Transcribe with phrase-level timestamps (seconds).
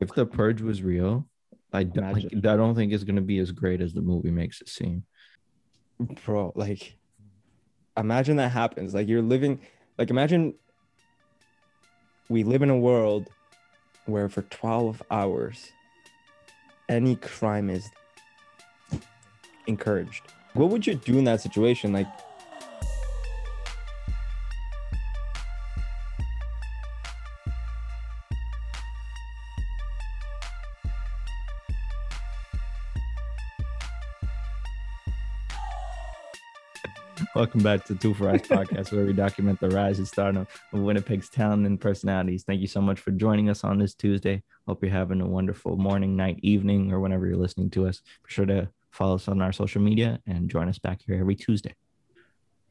[0.00, 1.26] if the purge was real,
[1.72, 2.24] I don't like.
[2.32, 5.04] I don't think it's gonna be as great as the movie makes it seem.
[6.24, 6.96] bro like
[7.96, 9.60] imagine that happens like you're living
[9.98, 10.54] like imagine
[12.28, 13.28] we live in a world
[14.06, 15.70] where for 12 hours
[16.88, 17.88] any crime is
[19.66, 20.22] encouraged
[20.54, 22.08] what would you do in that situation like
[37.44, 40.80] Welcome back to Two for Us podcast, where we document the rise and stardom of
[40.80, 42.42] Winnipeg's talent and personalities.
[42.42, 44.42] Thank you so much for joining us on this Tuesday.
[44.66, 48.00] Hope you're having a wonderful morning, night, evening, or whenever you're listening to us.
[48.26, 51.36] Be sure to follow us on our social media and join us back here every
[51.36, 51.74] Tuesday.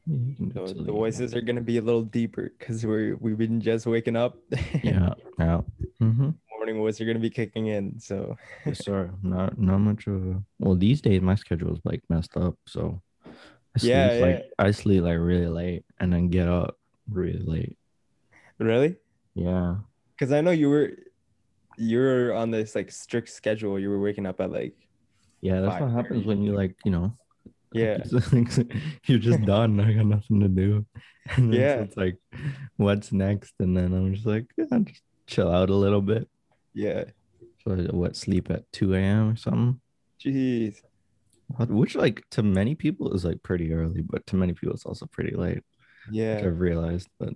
[0.06, 3.86] Can the, voices are going to be a little deeper because we're we've been just
[3.86, 4.38] waking up
[4.82, 5.60] Yeah, yeah.
[6.02, 6.30] Mm-hmm.
[6.58, 8.36] morning voice are going to be kicking in so
[8.66, 9.12] Yes, sir.
[9.22, 12.56] Not not much of a well these days my schedule is like messed up.
[12.66, 13.00] So
[13.76, 16.76] I sleep Yeah, like I sleep like really late and then get up
[17.10, 17.76] really late.
[18.58, 18.96] really
[19.34, 19.76] Yeah.
[20.16, 20.92] because i know you were
[21.76, 24.74] you were on this like strict schedule you were waking up at like
[25.42, 27.16] Yeah, that's what happens when you like, you know,
[27.72, 27.98] yeah
[29.06, 29.80] you're just done.
[29.80, 30.86] I got nothing to do.
[31.36, 31.76] And Yeah.
[31.76, 32.18] so it's like,
[32.76, 33.54] what's next?
[33.58, 36.28] And then I'm just like, yeah, just chill out a little bit.
[36.74, 37.04] yeah
[37.64, 39.30] So what sleep at 2 a.m.
[39.30, 39.80] or something?
[40.18, 40.82] jeez
[41.48, 45.06] Which like to many people is like pretty early, but to many people it's also
[45.06, 45.62] pretty late.
[46.10, 47.08] yeah I've realized.
[47.18, 47.34] But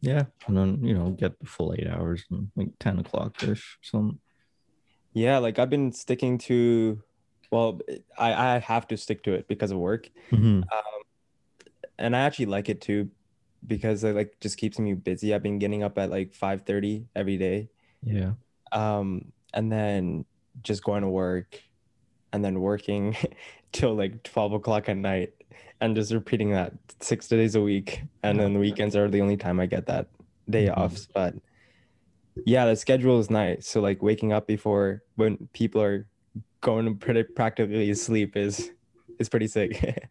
[0.00, 3.78] yeah, and then you know, get the full eight hours and like 10 o'clock ish.
[3.82, 4.20] Some
[5.14, 7.02] yeah like i've been sticking to
[7.50, 7.80] well
[8.18, 10.62] i i have to stick to it because of work Mhm.
[11.98, 13.08] and i actually like it too
[13.66, 17.06] because it like just keeps me busy i've been getting up at like 5 30
[17.16, 17.70] every day
[18.02, 18.32] yeah.
[18.72, 20.26] um and then
[20.62, 21.62] just going to work
[22.36, 23.16] and then working
[23.72, 25.32] till like 12 o'clock at night
[25.80, 28.02] and just repeating that six days a week.
[28.22, 30.06] And then the weekends are the only time i get that
[30.48, 30.78] day Mhm.
[30.78, 31.34] off but
[32.46, 33.66] yeah the schedule is nice.
[33.66, 36.06] So like waking up before when people are
[36.60, 38.70] going to pretty practically sleep is
[39.18, 39.72] is pretty sick.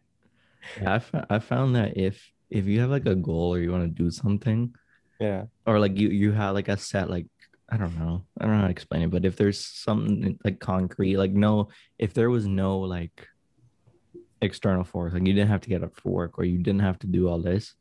[0.82, 2.18] Yeah, I, I found that if
[2.50, 4.74] if you have like a goal or you want to do something
[5.20, 5.44] yeah.
[5.64, 7.26] or like you you have like a set like
[7.68, 8.24] I don't know.
[8.38, 11.68] I don't know how to explain it but if there's something like concrete like no
[11.98, 13.26] if there was no like
[14.42, 16.98] external force like you didn't have to get up for work or you didn't have
[17.00, 17.74] to do all this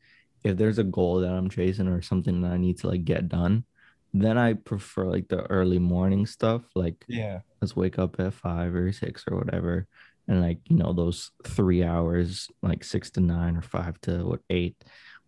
[0.44, 3.28] if there's a goal that I'm chasing or something that I need to like get
[3.30, 3.66] done
[4.14, 7.40] then I prefer like the early morning stuff like yeah.
[7.62, 9.86] let's wake up at five or six or whatever
[10.28, 14.40] and like you know those three hours like six to nine or five to what
[14.50, 14.78] eight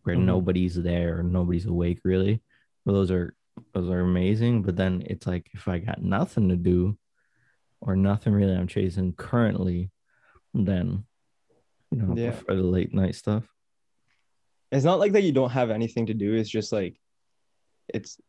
[0.04, 0.24] where Mhm.
[0.24, 2.42] nobody's there or nobody's awake really.
[2.86, 3.36] Well those are
[3.74, 6.98] those are amazing but then it's like if i got nothing to do
[7.82, 9.92] or nothing really i'm chasing currently
[10.54, 11.04] then
[11.92, 12.32] you know I Yeah.
[12.32, 13.44] prefer the late night stuff.
[14.72, 17.00] It's not like that you don't have anything to do it's just like
[17.94, 18.20] it's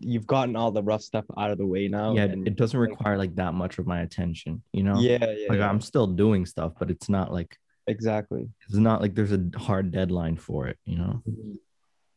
[0.00, 2.78] you've gotten all the rough stuff out of the way now yeah and it doesn't
[2.80, 4.98] require like that much of my attention you know?
[4.98, 7.56] Yeah yeah, like yeah, i'm still doing stuff but it's not like
[7.86, 8.48] exactly.
[8.66, 11.22] it's not like there's a hard deadline for it you know?
[11.28, 11.54] Mm-hmm.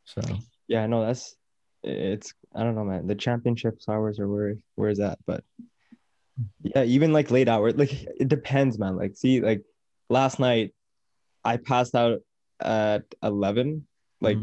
[0.06, 0.22] So.
[0.68, 1.36] Yeah no that's
[1.84, 3.08] it's i don't know man.
[3.08, 5.44] The championship hours are where where's that but
[6.64, 8.96] yeah even like late hours like it depends man.
[8.96, 9.64] Like see like
[10.10, 10.74] last night
[11.44, 12.20] i passed out
[12.62, 13.86] at 11
[14.22, 14.38] like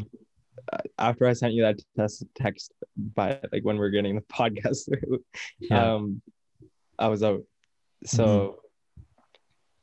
[0.72, 4.20] uh, after i sent you that test text by like when we are getting the
[4.32, 5.24] podcast through
[5.58, 5.94] yeah.
[5.94, 6.20] um
[6.98, 7.42] i was out.
[8.04, 8.60] So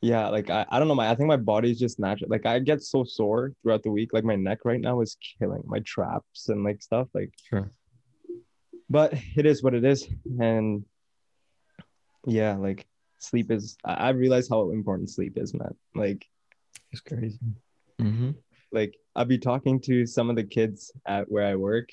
[0.07, 2.59] yeah like I, I don't know my i think my body's just natural like i
[2.59, 6.49] get so sore throughout the week like my neck right now is killing my traps
[6.49, 7.71] and like stuff like sure
[8.89, 10.07] but it is what it is
[10.39, 10.85] and
[12.25, 12.85] yeah like
[13.19, 16.25] sleep is i, I realize how important sleep is man like
[16.91, 17.39] It's crazy.
[17.99, 18.31] Mm-hmm.
[18.71, 21.89] like I'll be talking to some of the kids at where I work,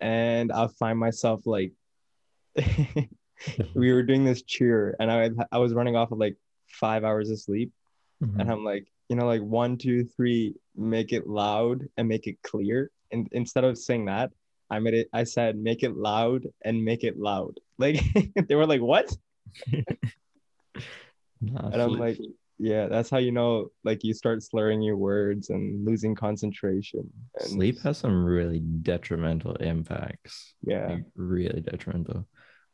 [0.00, 1.72] and I'll find myself like
[3.74, 6.36] we were doing this cheer, and I I was running off of like
[6.72, 7.72] five hours of sleep,
[8.22, 8.38] Mm-hmm.
[8.40, 12.40] and I'm like, you know, like one, two, three, make it loud and make it
[12.42, 12.90] clear.
[13.10, 14.30] And instead of saying that,
[14.70, 15.08] I made it.
[15.12, 17.58] I said, make it loud and make it loud.
[17.78, 18.00] Like
[18.48, 19.10] they were like, what?
[21.42, 22.18] And I'm like,
[22.58, 27.10] yeah, that's how you know, like you start slurring your words and losing concentration.
[27.40, 30.54] And sleep has some really detrimental impacts.
[30.62, 32.28] yeah, Like, really detrimental.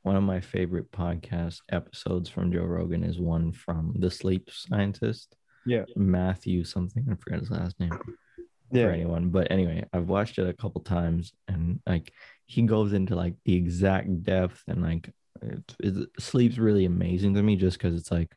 [0.09, 5.37] One of my favorite podcast episodes from Joe Rogan is one from the sleep scientist.
[5.67, 5.85] Yeah.
[5.97, 7.07] Matthew something.
[7.13, 7.91] I forget his last name.
[7.91, 9.29] for anyone.
[9.29, 12.11] But anyway, I've watched it a couple times and like
[12.47, 15.11] he goes into like the exact depth and like
[15.43, 18.35] it, it, sleep's really amazing to me just because it's like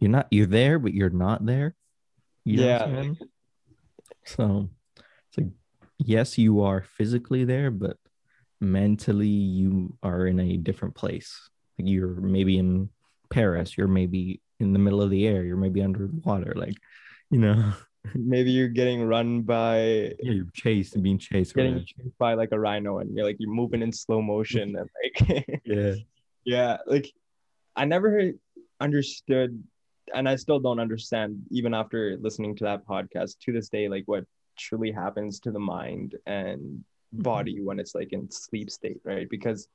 [0.00, 1.76] you're not you're there but you're not there
[2.44, 3.26] you know what I'm Yeah.
[4.24, 4.68] so
[5.28, 5.46] it's like
[5.98, 7.98] yes you are physically there but
[8.62, 11.50] mentally you are in a different place.
[11.78, 12.88] Like you're maybe in
[13.32, 16.76] paris you're maybe in the middle of the air you're maybe underwater like
[17.30, 17.72] you know?
[18.16, 19.78] Maybe you're getting run by
[20.20, 21.86] yeah you're chased and being chased getting whatever.
[21.86, 25.60] chased by like a rhino and you're like you're moving in slow motion and like
[25.64, 25.94] yeah.
[26.44, 27.08] Yeah like
[27.76, 28.32] i never
[28.80, 29.62] understood
[30.12, 34.02] and i still don't understand even after listening to that podcast to this day like
[34.06, 34.24] what
[34.58, 37.66] truly happens to the mind and body mm-hmm.
[37.66, 39.68] when it's like in sleep state right because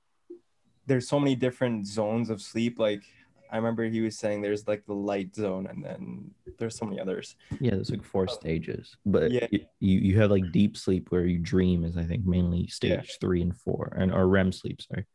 [0.88, 3.04] there's so many different zones of sleep like
[3.52, 7.00] i remember he was saying there's like the light zone and then there's so many
[7.00, 9.48] others Yeah, there's like four stages, but Yeah.
[9.80, 13.18] you you have like deep sleep where you dream is I think mainly stage Yeah.
[13.22, 15.06] three and four, and or REM sleep, sorry,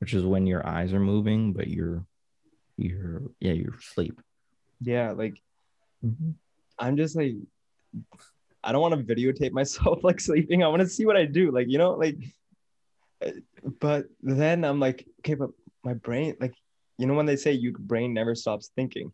[0.00, 2.04] which is when your eyes are moving, but you're
[2.76, 4.20] you're yeah you're asleep.
[4.80, 5.36] yeah like
[6.04, 6.32] mm-hmm.
[6.78, 7.36] I'm just like,
[8.62, 10.62] I don't want to videotape myself like sleeping.
[10.62, 12.16] I want to see what I do, like you know, like.
[13.24, 13.30] uh,
[13.80, 15.50] But then I'm like, okay, but
[15.84, 16.54] my brain, like,
[16.98, 19.12] you know, when they say your brain never stops thinking,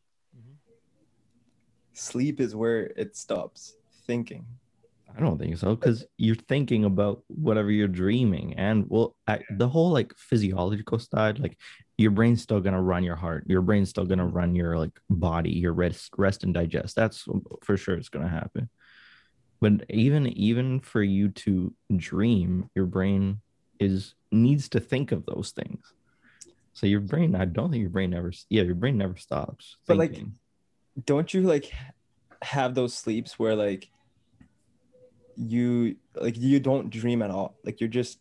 [1.93, 3.77] sleep is where it stops
[4.07, 4.45] thinking.
[5.17, 9.69] I don't think so because you're thinking about whatever you're dreaming, and well, I, the
[9.69, 11.57] whole like physiological side, like
[11.97, 15.53] your brain's still gonna run your heart, your brain's still gonna run your like body,
[15.53, 16.97] your rest, rest and digest.
[16.97, 17.25] That's
[17.63, 18.69] for sure it's gonna happen.
[19.61, 23.41] But even even for you to dream, your brain
[23.81, 25.93] is needs to think of those things.
[26.73, 29.77] So your brain, I don't think your brain ever, yeah, your brain never stops.
[29.87, 30.23] But, like.
[31.05, 31.71] Don't you like
[32.41, 33.91] have those sleeps where like
[35.37, 37.59] you like you don't dream at all?
[37.65, 38.19] Like you're just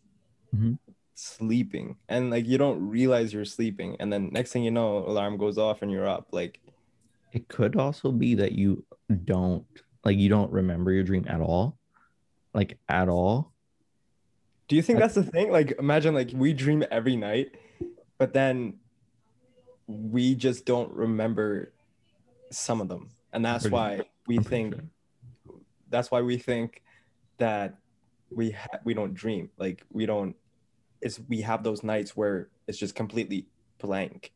[0.54, 0.78] Mhm.
[1.14, 5.38] sleeping and like you don't realize you're sleeping and then next thing you know alarm
[5.38, 6.60] goes off and you're up like
[7.32, 8.84] it could also be that you
[9.24, 9.66] don't
[10.06, 11.76] like you don't remember your dream at all
[12.54, 13.52] like at all
[14.68, 15.50] Do you think that's the thing?
[15.52, 17.54] Like, imagine like we dream every night,
[18.18, 18.78] but then
[19.86, 21.72] we just don't remember
[22.50, 24.74] some of them, and that's why we think
[25.88, 26.82] that's why we think
[27.38, 27.78] that
[28.30, 29.50] we ha- we don't dream.
[29.56, 30.34] Like we don't.
[31.00, 33.46] It's we have those nights where it's just completely
[33.78, 34.32] blank.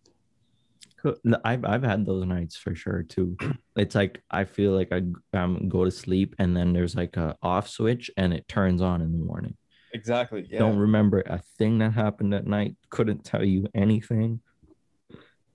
[1.00, 3.36] Could- I've, I've had those nights for sure too
[3.76, 5.00] it's like i feel like i
[5.38, 9.00] um, go to sleep and then there's like a off switch and it turns on
[9.00, 9.56] in the morning
[9.92, 10.46] Exactly.
[10.48, 10.60] Yeah.
[10.60, 14.40] don't remember a thing that happened at night couldn't tell you anything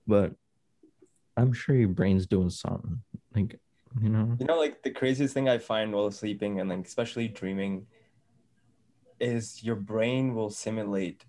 [0.06, 0.32] but
[1.36, 3.00] i'm sure your brain's doing something
[3.34, 3.58] like
[4.02, 7.28] you know You know, like the craziest thing I find while sleeping and like especially
[7.28, 7.86] dreaming
[9.20, 11.24] is your brain will simulate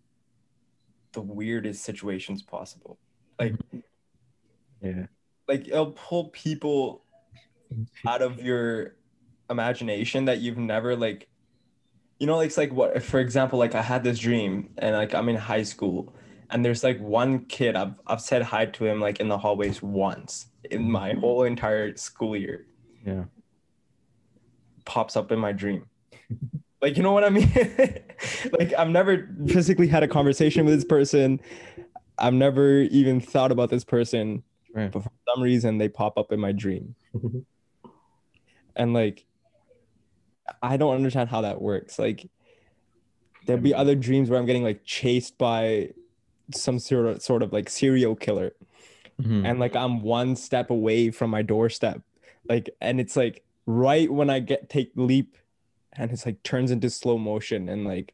[1.13, 2.99] the weirdest situations possible.
[3.39, 3.55] Like
[4.81, 5.05] yeah
[5.47, 7.03] like it'll pull people
[8.05, 8.95] out of your
[9.49, 11.27] imagination that you've never like
[12.19, 15.13] you know like it's like what for example like I had this dream and like
[15.13, 16.13] I'm in high school
[16.49, 19.81] and there's like one kid I've I've said hi to him like in the hallways
[19.81, 20.89] once in mm.
[20.89, 22.65] my whole entire school year
[23.05, 23.25] yeah
[24.87, 25.85] pops up in my dream.
[26.81, 27.51] Like, you know what I mean?
[28.57, 31.39] like, I've never physically had a conversation with this person.
[32.17, 34.43] I've never even thought about this person,
[34.77, 34.91] Right.
[34.91, 36.95] but for some reason, they pop up in my dream.
[38.79, 39.25] And like,
[40.61, 41.97] I don't understand how that works.
[41.97, 42.29] Like,
[43.47, 45.93] there'll be other dreams where I'm getting like chased by
[46.53, 48.51] some sort of sort of like serial killer
[49.19, 49.45] Mhm.
[49.49, 52.03] and like I'm one step away from my doorstep.
[52.47, 55.37] Like, and it's like right when I get take leap,
[55.93, 58.13] and it's like turns into slow motion, and like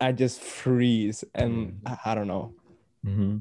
[0.00, 2.52] I just freeze, and I, I don't know.
[3.06, 3.36] Mm-hmm.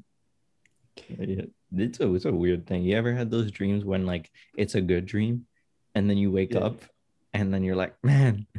[1.76, 2.84] It's a it's a weird thing.
[2.84, 5.46] You ever had those dreams when like it's a good dream,
[5.96, 6.62] and then you wake Yeah.
[6.62, 6.82] up,
[7.34, 8.48] and then you're like, man,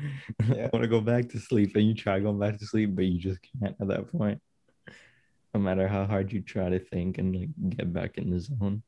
[0.48, 0.66] Yeah.
[0.66, 3.04] I want to go back to sleep, and you try going back to sleep, but
[3.06, 4.40] you just can't at that point.
[5.54, 8.82] No matter how hard you try to think and like get back in the zone.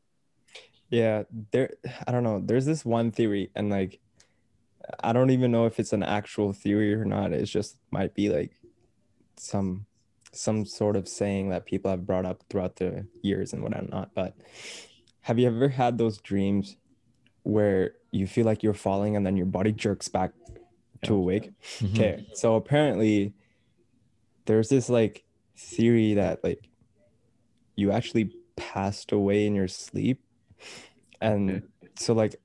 [0.90, 1.70] Yeah, there.
[2.06, 2.40] I don't know.
[2.44, 3.98] There's this one theory, and like,
[5.02, 7.32] I don't even know if it's an actual theory or not.
[7.32, 8.52] It's just might be like
[9.36, 9.86] some
[10.32, 14.10] some sort of saying that people have brought up throughout the years and whatnot.
[14.14, 14.34] But
[15.22, 16.76] have you ever had those dreams
[17.44, 20.32] where you feel like you're falling and then your body jerks back
[21.02, 21.18] to Yeah.
[21.18, 21.50] awake?
[21.80, 21.92] Mhm.
[21.94, 23.34] Okay, so apparently
[24.46, 25.24] there's this like
[25.56, 26.68] theory that like
[27.76, 30.20] you actually passed away in your sleep
[31.20, 31.62] and
[31.96, 32.36] so like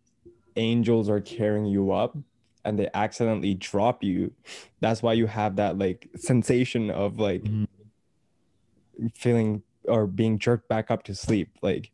[0.55, 2.17] angels are carrying you up
[2.63, 4.33] and they accidentally drop you,
[4.81, 7.67] that's why you have that like sensation of like Mhm.
[9.15, 11.49] Feeling or being jerked back up to sleep.
[11.61, 11.91] Like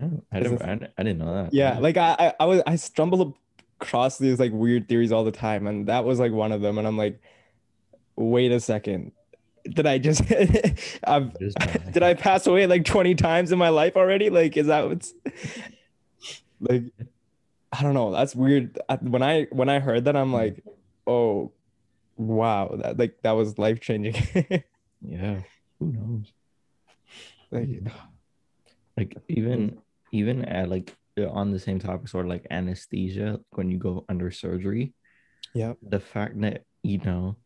[0.00, 1.52] I, don't- I, Is never, I, I didn't know that.
[1.54, 3.36] yeah, like I I, I was I stumble
[3.80, 6.78] across these like weird theories all the time, and that was like one of them.
[6.78, 7.20] And I'm like,
[8.16, 9.12] wait a second.
[9.64, 10.22] Did I just
[11.04, 11.58] I've Just
[11.92, 14.30] did I pass away like 20 times in my life already?
[14.30, 15.12] Like, is that what's
[16.60, 16.84] like?
[17.72, 18.10] I don't know.
[18.10, 18.78] That's weird.
[19.00, 20.64] When I when I heard that, I'm like,
[21.06, 21.52] oh,
[22.16, 24.14] wow, that like that was life changing.
[25.02, 25.40] yeah.
[25.78, 26.32] Who knows?
[27.50, 27.68] like,
[28.96, 29.78] Like even
[30.12, 34.30] even at like on the same topic, sort of like anesthesia when you go under
[34.30, 34.94] surgery.
[35.54, 37.36] yeah, the fact that you know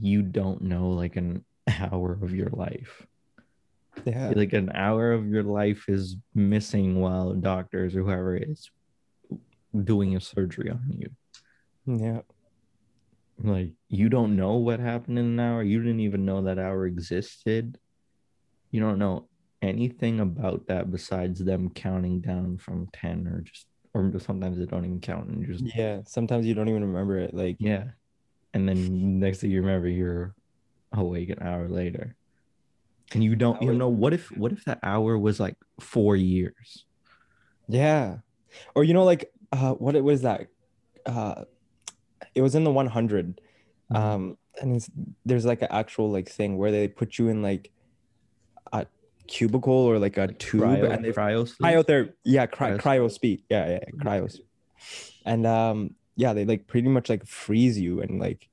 [0.00, 3.06] you don't know like an hour of your life
[4.04, 8.70] yeah, like an hour of your life is missing while doctors or whoever is
[9.84, 11.10] doing a surgery on you
[11.86, 12.20] yeah,
[13.42, 16.86] like you don't know what happened in an hour you didn't even know that hour
[16.86, 17.78] existed
[18.70, 19.28] you don't know
[19.62, 24.84] anything about that besides them counting down from 10 or just or sometimes they don't
[24.84, 26.00] even count and just yeah.
[26.06, 27.34] Sometimes you don't even remember it.
[27.34, 27.84] Like, Yeah.
[28.54, 30.34] And then next thing you remember, you're
[30.92, 32.14] awake an hour later.
[33.12, 36.84] And you don't you know what if what if that hour was like four years?
[37.68, 38.18] yeah,
[38.74, 40.48] or you know, like, uh, what it was that,
[41.06, 41.44] uh,
[42.38, 43.40] it was in the 100.
[43.90, 44.90] um and it's,
[45.28, 47.70] there's like an actual like thing where they put you in like
[48.72, 48.86] a
[49.34, 51.64] cubicle or like a tube cryo, and they cryo sleep?
[51.86, 54.46] cryo yeah cry, Cryo cryo speed yeah yeah, cryo speed.
[55.32, 58.48] and um yeah they like pretty much like freeze you and like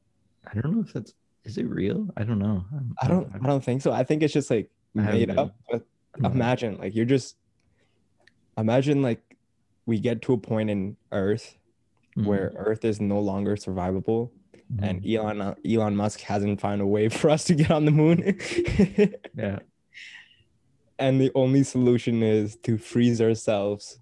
[0.49, 1.13] I don't know if that's
[1.43, 2.07] is it real?
[2.17, 2.57] I don't know.
[2.73, 5.51] I'm- i don't i don't think so i think it's just like made been- up
[5.71, 5.81] but
[6.23, 7.35] I'm- imagine like you're just
[8.57, 9.21] imagine like
[9.85, 11.57] we get to a point in earth
[12.17, 14.31] Mhm, where earth is no longer survivable
[14.73, 14.83] mhm.
[14.83, 17.91] and Elon uh, Elon Musk hasn't found a way for us to get on the
[17.91, 18.39] moon.
[19.35, 19.59] yeah,
[20.97, 23.99] and the only solution is to freeze ourselves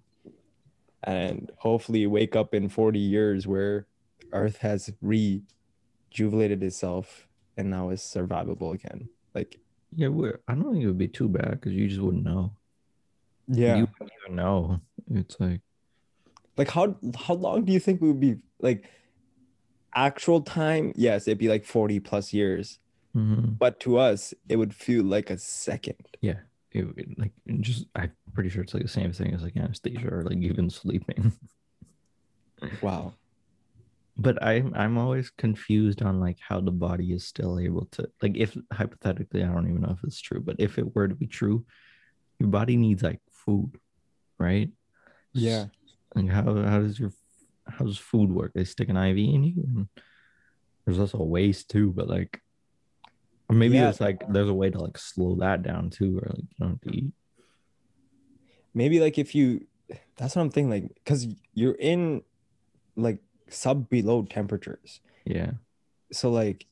[1.02, 3.86] and hopefully wake up in 40 years where
[4.32, 9.08] Earth has rejuvenated itself and now is survivable again.
[9.34, 9.60] Like
[9.96, 10.08] yeah.
[10.08, 12.52] We're, I don't think it would be too bad because you just wouldn't know.
[13.48, 13.76] yeah.
[13.76, 14.80] you wouldn't even know.
[15.10, 15.60] It's like
[16.56, 18.88] like how how long do you think we would be like
[19.94, 20.92] actual time?
[20.96, 22.78] Yes, it'd be like 40 plus years.
[23.14, 23.58] mhm.
[23.58, 25.96] But to us, it would feel like a second.
[26.20, 26.40] yeah.
[26.72, 29.56] It, it- like it just I'm pretty sure it's like the same thing as like
[29.56, 31.32] anesthesia or like even sleeping.
[32.82, 33.14] Wow.
[34.16, 38.36] but I'm I'm always confused on like how the body is still able to like
[38.36, 41.26] if hypothetically I don't even know if it's true, but if it were to be
[41.26, 41.64] true,
[42.38, 43.72] your body needs like food,
[44.38, 44.70] right?
[45.32, 45.66] Yeah.
[46.14, 47.12] Like how how does your
[47.66, 48.52] how does food work?
[48.54, 49.88] They stick an IV in you, and
[50.84, 52.40] there's also waste too, but like,
[53.48, 53.88] or maybe Yeah.
[53.88, 56.70] it's like there's a way to like slow that down too, or like you don't
[56.70, 57.12] have to eat.
[58.76, 59.64] maybe like if you
[60.16, 62.22] that's what i'm thinking like because you're in
[62.96, 65.52] like sub below temperatures Yeah,
[66.12, 66.66] so like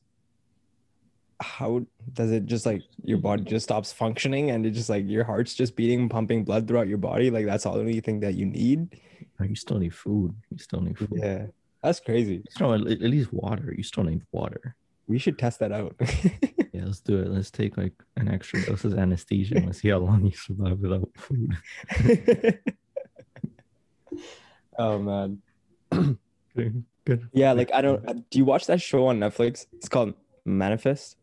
[1.41, 5.23] how does it just like your body just stops functioning and it just like your
[5.23, 8.35] heart's just beating pumping blood throughout your body like that's all the only thing that
[8.35, 8.99] you need
[9.41, 10.33] you still need food.
[10.51, 11.09] You still need food.
[11.15, 11.47] yeah
[11.81, 13.73] that's crazy You still at, least water.
[13.75, 14.75] You still need water.
[15.07, 15.95] we should test that out
[16.73, 17.27] Yeah, let's do it.
[17.27, 20.79] Let's take like an extra dose of anesthesia and let's see how long you survive
[20.79, 21.55] without food.
[24.79, 25.41] oh man
[26.55, 26.83] Good.
[27.05, 27.27] Good.
[27.33, 30.13] yeah like i don't uh, do you watch that show on netflix it's called
[30.45, 31.17] manifest.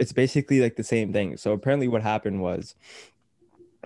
[0.00, 1.36] It's basically like the same thing.
[1.36, 2.74] So apparently what happened was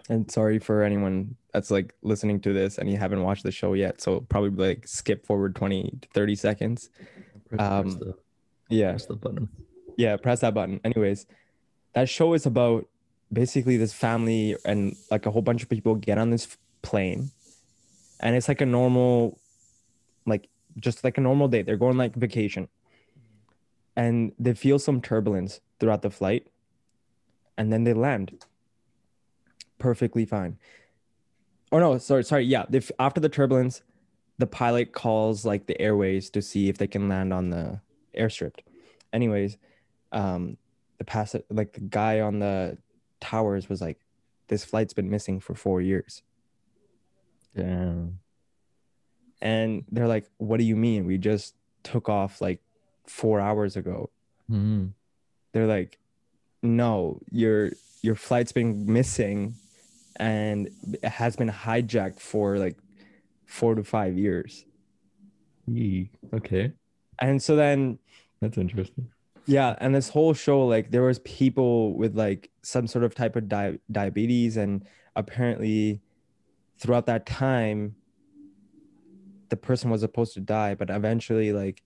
[0.09, 3.73] and sorry for anyone that's like listening to this and you haven't watched the show
[3.75, 6.91] yet so probably like skip forward 20 to 30 seconds.
[7.49, 8.15] Press, press Um, the,
[8.69, 8.91] yeah.
[8.93, 9.49] Press the button.
[9.97, 10.81] yeah press that button.
[10.85, 11.27] Anyways
[11.95, 12.87] that show is about
[13.33, 17.31] basically this family and like a whole bunch of people get on this plane
[18.21, 19.39] and it's like a normal
[20.27, 21.63] like just like a normal day.
[21.63, 22.69] They're going like vacation
[23.97, 26.47] and they feel some turbulence throughout the flight
[27.57, 28.45] and then they land.
[29.79, 30.59] Perfectly fine.
[31.71, 33.83] Or no sorry sorry yeah they, after the turbulence
[34.39, 37.81] the pilot calls like the airways to see if they can land on the
[38.17, 38.59] airstrip.
[39.13, 39.57] Anyways
[40.13, 40.57] um
[40.99, 42.79] the pass like the guy on the
[43.21, 43.99] towers was like
[44.49, 46.23] this flight's been missing for four years.
[47.57, 48.19] Damn.
[49.41, 51.07] and they're like what do you mean?
[51.07, 52.61] We just took off like
[53.07, 54.11] four hours ago
[54.51, 54.93] Mhm.
[55.53, 55.99] they're like
[56.63, 57.71] no your
[58.03, 59.55] your flight's been missing
[60.17, 60.69] and
[61.03, 62.77] it has been hijacked for like
[63.47, 64.65] four to five years
[65.67, 66.11] Yee.
[66.35, 66.73] Okay,
[67.21, 67.99] And so then
[68.41, 69.09] that's interesting.
[69.47, 73.35] yeah, and this whole show, like there was people with like some sort of type
[73.35, 74.85] of di- diabetes, and
[75.17, 76.03] apparently
[76.79, 77.97] throughout that time,
[79.49, 81.83] the person was supposed to die, but eventually like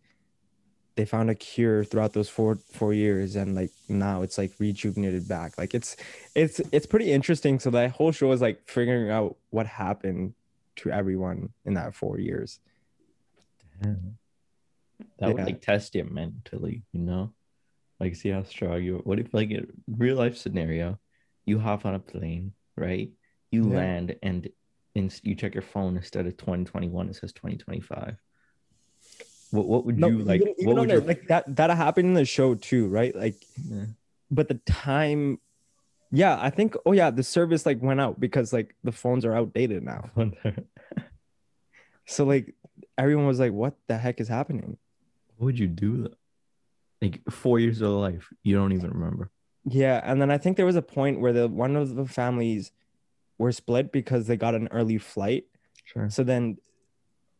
[0.98, 5.28] they found a cure throughout those four four years, and like now it's like rejuvenated
[5.28, 5.56] back.
[5.56, 5.96] Like it's
[6.34, 7.60] it's it's pretty interesting.
[7.60, 10.34] So that whole show is like figuring out what happened
[10.76, 12.58] to everyone in that four years.
[13.80, 14.18] Damn.
[15.20, 17.32] That would like test you mentally, you know?
[18.00, 19.02] Like see how strong you are.
[19.02, 20.98] what if like a real life scenario,
[21.46, 23.08] you hop on a plane, right?
[23.52, 23.76] You Yeah.
[23.76, 24.48] land and
[24.96, 28.16] in, you check your phone instead of 2021, it says 2025.
[29.50, 32.14] What what would No, you like even, even what would like that that happened in
[32.14, 33.14] the show too, right?
[33.16, 33.36] Like
[33.70, 33.86] Yeah.
[34.30, 35.40] but the time
[36.10, 39.34] yeah i think oh yeah the service like went out because like the phones are
[39.34, 40.08] outdated now
[42.06, 42.54] so like
[42.96, 44.78] everyone was like what the heck is happening
[45.36, 46.14] What would you do though?
[47.02, 49.30] Like four years of life, you don't even remember.
[49.64, 52.72] yeah and then i think there was a point where the one of the families
[53.38, 55.44] were split because they got an early flight
[55.84, 56.08] Sure.
[56.10, 56.56] so then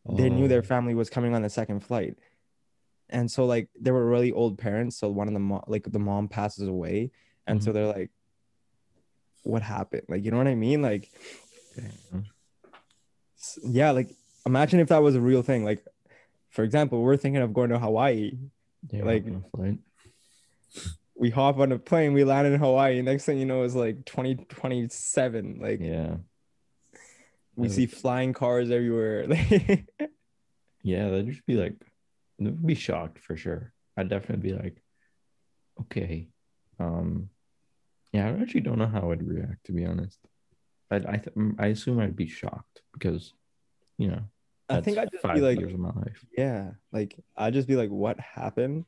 [0.07, 2.17] they knew their Oh, family was coming on the second flight
[3.09, 5.99] and so like they were really old parents so one of the mom like the
[5.99, 7.11] mom passes away
[7.47, 7.73] and so Mhm.
[7.73, 8.11] they're like
[9.43, 11.09] what happened like you know what i mean like
[11.75, 12.25] damn.
[13.63, 14.09] Yeah like
[14.45, 15.83] imagine if that was a real thing like
[16.49, 18.37] for example we're thinking of going to hawaii
[18.91, 19.79] Yeah, Like- on a flight.
[21.15, 24.05] we hop on a plane we land in hawaii next thing you know is like
[24.05, 26.17] 2027 like Yeah.
[27.59, 29.27] We see flying cars everywhere
[30.81, 31.75] Yeah, that'd just be like,
[32.41, 33.73] I'd be shocked for sure.
[33.97, 34.81] I'd definitely be like,
[35.81, 36.29] okay,
[36.79, 37.29] um,
[38.13, 40.19] yeah, I actually don't know how I'd react to be honest.
[40.89, 43.33] I I th- I assume I'd be shocked because,
[43.97, 44.21] you know,
[44.71, 46.23] i think i'd just five be like years of my life.
[46.37, 48.85] yeah like i'd just be like what happened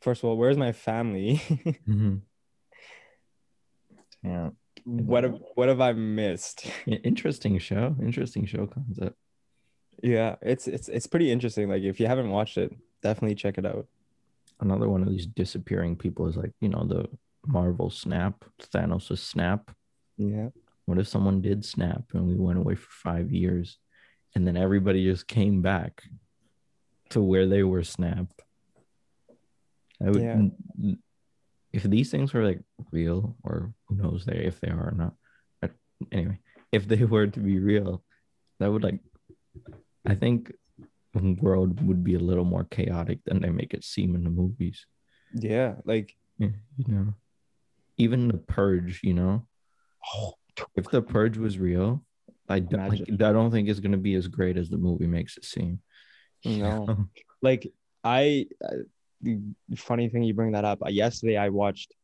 [0.00, 1.42] first of all where's my family
[1.88, 2.16] Mm-hmm.
[4.22, 4.50] Yeah,
[4.84, 5.34] what mm-hmm.
[5.34, 7.94] have, what have i missed interesting show.
[8.00, 9.16] Interesting show concept.
[10.02, 13.66] yeah it's it's it's pretty interesting like if you haven't watched it definitely check it
[13.66, 13.86] out
[14.60, 17.08] Another one of these disappearing people is like, you know, the
[17.46, 19.70] Marvel snap, Thanos' snap.
[20.18, 20.48] yeah
[20.84, 23.78] What if someone did snap and we went away for five years
[24.34, 26.02] and then everybody just came back
[27.10, 28.42] to where they were snapped?
[30.04, 30.94] I would, Yeah.
[31.72, 35.14] If these things were like real, or who knows they if they are or not.
[35.60, 35.72] But
[36.12, 36.38] anyway,
[36.72, 38.02] if they were to be real,
[38.58, 39.00] that would like,
[40.06, 40.52] I think
[41.14, 44.30] the world would be a little more chaotic than they make it seem in the
[44.30, 44.86] movies.
[45.34, 47.14] yeah like Yeah, you know,
[47.96, 49.46] even the purge, you know,
[50.76, 52.04] if the purge was real,
[52.48, 55.36] I don't like, I don't think it's gonna be as great as the movie makes
[55.36, 55.80] it seem.
[56.44, 57.06] No.
[57.42, 57.70] like
[58.02, 58.86] I uh, the
[59.76, 60.82] funny thing you bring that up.
[60.84, 61.94] Uh, yesterday I watched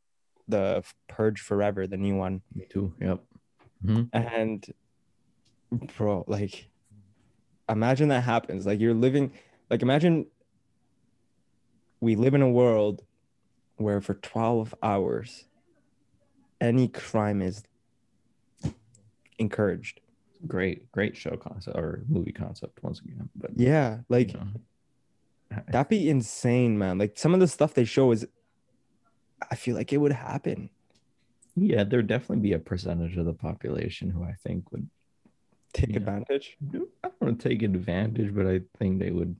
[0.48, 2.92] the Purge Forever, the new one, Me too.
[3.00, 3.20] Yep.
[3.84, 4.08] Mhm.
[4.12, 4.66] and
[5.96, 6.68] bro, like
[7.68, 8.66] imagine that happens.
[8.66, 9.32] Like you're living
[9.70, 10.26] like imagine
[12.00, 13.02] we live in a world
[13.76, 15.44] where for 12 hours
[16.60, 17.64] any crime is
[19.38, 20.00] encouraged.
[20.46, 23.28] Great, great show concept or movie concept once again.
[23.34, 24.46] But Yeah, like you know,
[25.68, 26.98] That'd be insane, man.
[26.98, 28.26] Like some of the stuff they show is
[29.50, 30.70] I feel like it would happen.
[31.54, 34.88] yeah, there'd definitely be a percentage of the population who I think would
[35.76, 36.56] Take advantage.
[36.72, 39.36] I don't want to take advantage, but I think they would,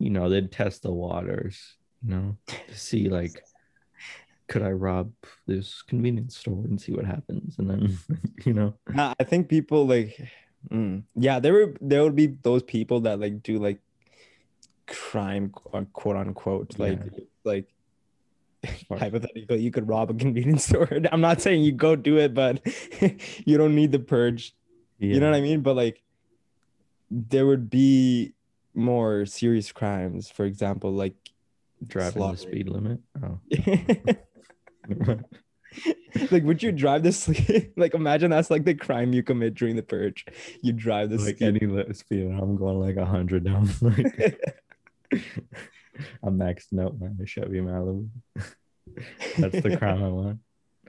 [0.00, 3.40] you know, they'd test the waters, you know, to see like,
[4.48, 5.12] could I rob
[5.46, 7.60] this convenience store and see what happens?
[7.60, 7.98] And then,
[8.44, 10.20] you know, I think people like
[10.68, 13.78] mm, yeah, there were there would be those people that like do like
[14.86, 16.78] crime quote quote unquote.
[16.78, 17.24] Like Yeah.
[17.44, 17.68] like
[18.90, 20.88] hypothetically you could rob a convenience store.
[21.12, 22.60] I'm not saying you go do it, but
[23.44, 24.54] you don't need the purge.
[24.98, 25.60] You know what I mean?
[25.60, 26.02] But like
[27.10, 28.32] there would be
[28.74, 31.14] more serious crimes, for example, like
[31.86, 33.00] driving the speed limit.
[33.22, 33.38] Oh,
[36.30, 37.28] like would you drive this
[37.76, 40.24] like imagine that's like the crime you commit during the purge
[40.62, 41.58] you drive this like any
[41.92, 43.68] speed, I'm going like a hundred down.
[43.82, 44.40] Like,
[46.22, 48.08] I'm maxing out my Chevy Malibu.
[49.38, 50.38] That's the crime I want.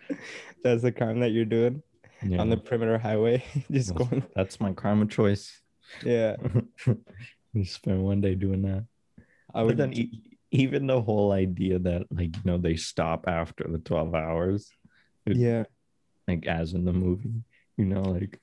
[0.63, 1.81] that's the crime that you're doing
[2.23, 5.61] Yeah, on the perimeter highway just that's, going that's my crime of choice.
[6.03, 6.35] yeah
[7.53, 8.85] you spend one day doing that.
[9.53, 13.25] i But would then e- even the whole idea that like you know they stop
[13.27, 14.69] after the 12 hours,
[15.25, 15.63] it- yeah
[16.27, 17.43] like as in the movie,
[17.77, 18.39] you know, like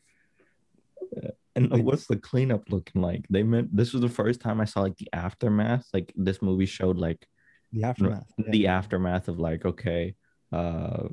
[1.17, 3.27] uh, And Like- what's the cleanup looking like?
[3.31, 5.87] They meant this was the first time I saw like the aftermath.
[5.95, 7.27] Like this movie showed like
[7.73, 8.33] The aftermath.
[8.39, 8.51] yeah.
[8.51, 10.15] the aftermath of like okay,
[10.53, 11.09] uh,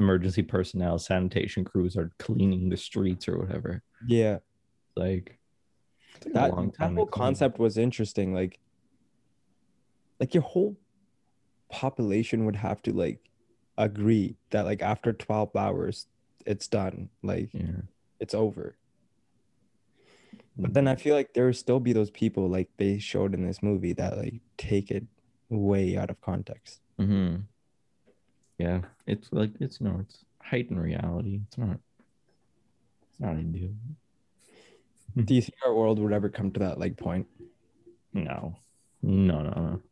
[0.00, 3.82] emergency personnel, sanitation crews are cleaning the streets or whatever.
[4.06, 4.38] yeah.
[4.96, 5.38] Like
[6.32, 8.58] that, long that whole concept was interesting like
[10.18, 10.76] like your whole
[11.68, 13.20] population would have to like
[13.76, 16.06] agree that like after 12 hours
[16.46, 17.82] it's done like Yeah.
[18.18, 18.76] it's over
[20.58, 23.46] but then i feel like there would still be those people like they showed in
[23.46, 25.04] this movie that like take it
[25.50, 27.36] way out of context hmm
[28.58, 31.40] Yeah, it's like it's no, it's heightened reality.
[31.46, 31.78] It's not.
[33.10, 33.70] It's not ideal.
[35.24, 37.26] do you think our world would ever come to that like point
[38.12, 38.56] No,
[39.02, 39.82] no, no, no.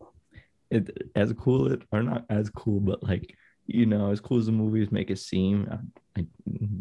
[0.71, 3.35] It as cool it or not as cool, but like
[3.67, 5.69] you know, as cool as the movies make it seem,
[6.17, 6.27] I, I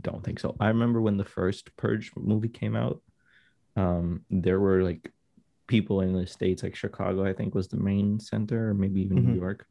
[0.02, 0.56] don't think so.
[0.60, 3.02] I remember when the first Purge movie came out.
[3.76, 5.12] Um, there were like
[5.68, 9.18] people in the states, like Chicago, I think was the main center, or maybe even
[9.18, 9.26] Mhm.
[9.26, 9.68] New York.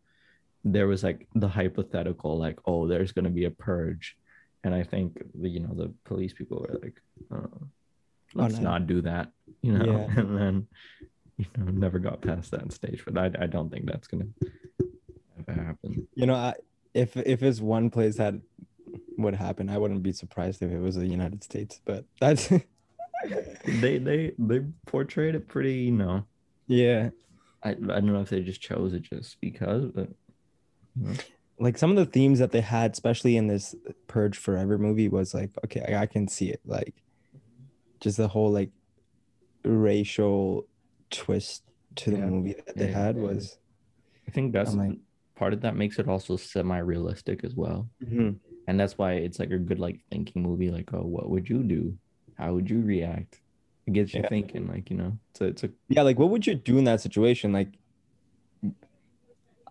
[0.64, 4.16] There was like the hypothetical, like, oh, there's gonna be a purge,
[4.64, 7.58] and I think the you know the police people were like, uh,
[8.34, 8.70] let's no.
[8.70, 9.30] not do that,
[9.62, 10.06] you know, Yeah.
[10.20, 10.66] and then
[11.36, 13.04] you know never got past that stage.
[13.04, 14.28] But I I don't think that's gonna
[15.38, 16.06] ever happen.
[16.14, 16.54] you know I,
[16.94, 18.34] if if it's one place that
[19.18, 22.50] would happen i wouldn't be surprised if it was the united states but that's
[23.66, 26.24] They they they portrayed it pretty, you know.
[26.66, 27.10] yeah
[27.62, 30.08] I I don't know if they just chose it just because, but
[30.96, 31.14] you know.
[31.58, 33.74] like some of the themes that they had, especially in this
[34.06, 36.60] Purge Forever movie, was like, okay, I, can see it.
[36.66, 36.94] Like,
[38.00, 38.70] just the whole like
[39.64, 40.66] racial
[41.10, 41.62] twist
[41.96, 42.26] to the Yeah.
[42.26, 43.22] movie that they Yeah, had yeah.
[43.22, 43.58] was.
[44.28, 44.98] I think that's like-
[45.36, 47.88] part of that makes it also semi-realistic as well.
[48.02, 48.30] Mm-hmm.
[48.66, 51.62] and that's why it's like a good like thinking movie like oh what would you
[51.62, 51.98] do
[52.38, 53.40] how would you react
[53.86, 54.28] it gets you Yeah.
[54.28, 57.00] thinking like you know so it's a Yeah, like what would you do in that
[57.00, 57.52] situation?
[57.52, 57.68] Like,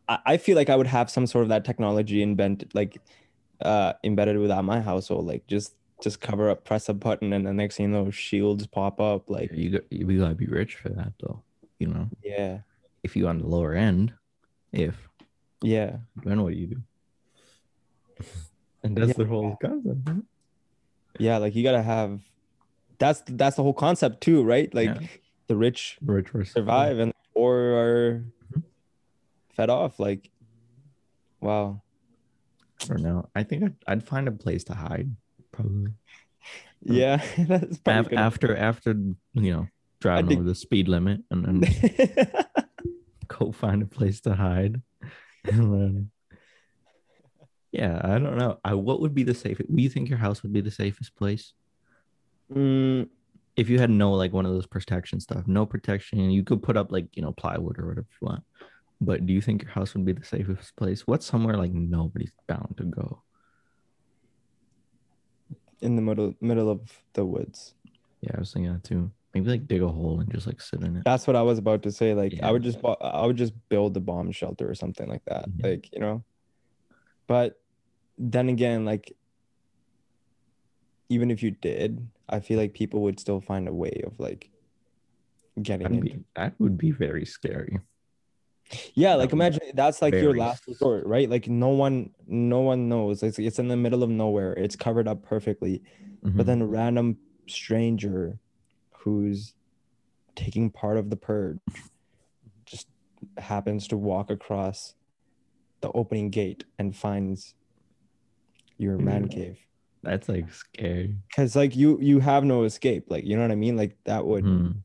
[0.07, 2.97] I, I feel like I would have some sort of that technology invented, like,
[3.61, 5.25] uh, embedded without my household.
[5.25, 8.67] Like, just just cover up, press a button, and the next thing you know, shields
[8.67, 9.29] pop up.
[9.29, 11.41] Like, you got you gotta be rich for that though
[11.79, 12.59] you know yeah,
[13.03, 14.13] if you on the lower end
[14.71, 15.09] if
[15.61, 15.97] yeah.
[16.23, 16.81] then what do you do
[18.83, 19.13] and that's Yeah.
[19.17, 20.21] the whole concept huh?
[21.19, 22.21] yeah like you gotta have
[23.03, 24.73] that's that's the whole concept too right?
[24.73, 25.07] Like Yeah.
[25.47, 28.63] the rich rich versus survive and the poor are Mhm.
[29.55, 30.29] fed off like
[31.41, 31.81] wow.
[32.81, 33.29] I don't know.
[33.35, 35.09] I think I'd, I'd find a place to hide
[35.51, 35.91] probably.
[36.85, 38.91] Yeah that's Af- probably after after
[39.45, 39.67] you know
[40.01, 41.63] driving think- over the speed limit and then
[43.27, 44.81] go find a place to hide.
[45.45, 46.09] And then
[47.71, 48.59] yeah i don't know.
[48.63, 51.15] I, what would be the safest do you think your house would be the safest
[51.15, 51.53] place
[52.51, 53.09] Mm,
[53.55, 56.75] if you had no like one of those protection stuff no protection you could put
[56.75, 58.43] up like you know plywood or whatever you want
[59.01, 61.05] but do you think your house would be the safest place?
[61.05, 63.21] What's somewhere like nobody's bound to go?
[65.81, 66.79] In the middle middle of
[67.13, 67.73] the woods.
[68.21, 69.11] Yeah i was thinking that too.
[69.33, 71.03] Maybe like dig a hole and just like sit in it.
[71.03, 72.47] That's what i was about to say like Yeah.
[72.47, 75.67] i would just i would just build a bomb shelter or something like that Yeah.
[75.67, 76.23] like you know?
[77.27, 77.59] But
[78.17, 79.11] then again like
[81.09, 84.49] even if you did i feel like people would still find a way of like
[85.61, 87.79] getting That'd into be, that would be very scary
[88.95, 91.29] Yeah, like imagine that's like your last resort, right?
[91.29, 93.21] Like no one no one knows.
[93.21, 94.53] It's it's in the middle of nowhere.
[94.53, 95.83] It's covered up perfectly.
[96.23, 96.45] But Mhm.
[96.45, 98.39] then a random stranger
[98.95, 99.53] who's
[100.35, 101.59] taking part of the purge
[102.65, 102.87] just
[103.37, 104.95] happens to walk across
[105.81, 107.53] the opening gate and finds
[108.77, 109.31] your man Mm.
[109.31, 109.59] cave.
[110.03, 113.05] That's like scary Cuz like you you have no escape.
[113.09, 113.75] Like you know what I mean?
[113.77, 114.83] Like that would Mhm.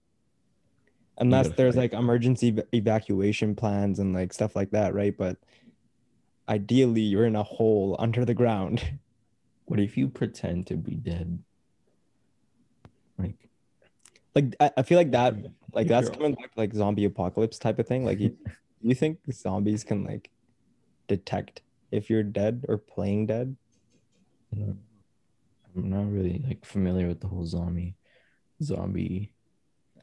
[1.18, 1.92] unless there's fight.
[1.92, 5.16] like emergency ev- evacuation plans and like stuff like that, right?
[5.16, 5.36] But
[6.48, 8.82] ideally, you're in a hole under the ground.
[9.66, 11.44] What if you pretend to be dead?
[13.18, 13.36] Like,
[14.34, 15.34] Like I, I feel like that,
[15.74, 18.02] like that's coming back like zombie apocalypse type of thing.
[18.02, 18.34] Like you,
[18.80, 20.30] you think zombies can like
[21.06, 23.56] detect if you're dead or playing dead?
[25.78, 27.94] I'm not really like familiar with the whole zombie,
[28.62, 29.32] zombie.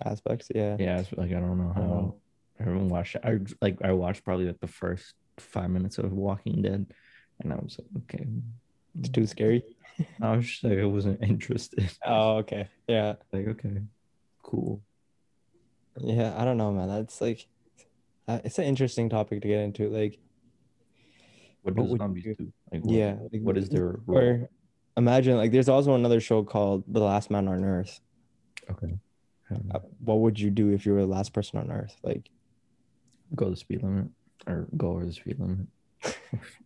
[0.03, 0.75] Aspects, yeah.
[0.77, 2.15] Yeah, it's like I don't know how.
[2.59, 3.15] I haven't watched.
[3.23, 6.85] I like I watched probably like the first five minutes of Walking Dead,
[7.41, 8.27] and I was like, okay.
[8.99, 9.63] It's too scary.
[10.21, 11.89] I was just like, I wasn't interested.
[12.05, 12.67] Oh, okay.
[12.87, 13.15] Yeah.
[13.33, 13.81] Like, okay,
[14.43, 14.81] cool.
[15.97, 16.33] Yeah.
[16.37, 16.87] I don't know, man.
[16.89, 17.47] That's like,
[18.27, 19.89] uh, it's an interesting topic to get into.
[19.89, 20.17] Like,
[21.63, 22.51] What do zombies you- do?
[22.71, 23.13] Like, what, yeah.
[23.41, 24.17] What is their role?
[24.17, 24.49] Or
[24.97, 27.99] imagine like there's also another show called The Last Man on Earth.
[28.69, 28.97] Okay.
[29.73, 31.95] Uh, What would you do if you were the last person on Earth?
[32.03, 32.29] Like,
[33.35, 34.07] go the speed limit
[34.47, 35.67] or go over the speed limit.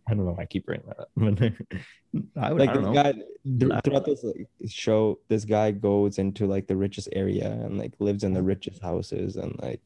[0.08, 0.32] I don't know.
[0.32, 1.10] why I keep bringing that up.
[2.36, 2.60] I would.
[2.60, 3.02] like I don't this know.
[3.02, 7.78] guy th- throughout this like, show, this guy goes into like the richest area and
[7.78, 9.80] like lives in the richest houses and like,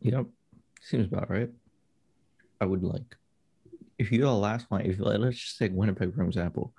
[0.00, 0.26] Yep.
[0.82, 1.50] Seems about right.
[2.60, 3.16] I would like
[3.98, 6.72] if you go the last one, if like, let's just take Winnipeg for example.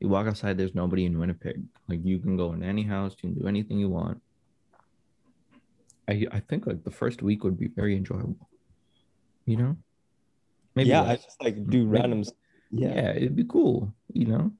[0.00, 1.62] You walk outside, there's nobody in Winnipeg.
[1.88, 4.20] Like you can go in any house, you can do anything you want.
[6.08, 8.48] I I think like the first week would be very enjoyable.
[9.46, 9.76] You know?
[10.76, 12.24] yeah, I just like do Maybe- random.
[12.70, 12.94] yeah.
[12.94, 14.52] Yeah, it'd be cool, you know.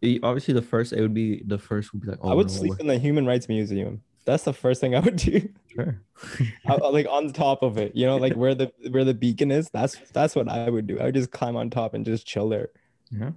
[0.00, 2.48] It- obviously the first it would be the first would be like oh I would
[2.48, 4.02] no, sleep we're- in the Human Rights Museum.
[4.24, 5.48] That's the first thing I would do.
[5.74, 6.00] sure.
[6.66, 9.68] I, like on top of it, you know, like where the where the beacon is.
[9.70, 11.00] That's that's what I would do.
[11.00, 12.70] I would just climb on top and just chill there.
[13.10, 13.30] Yeah.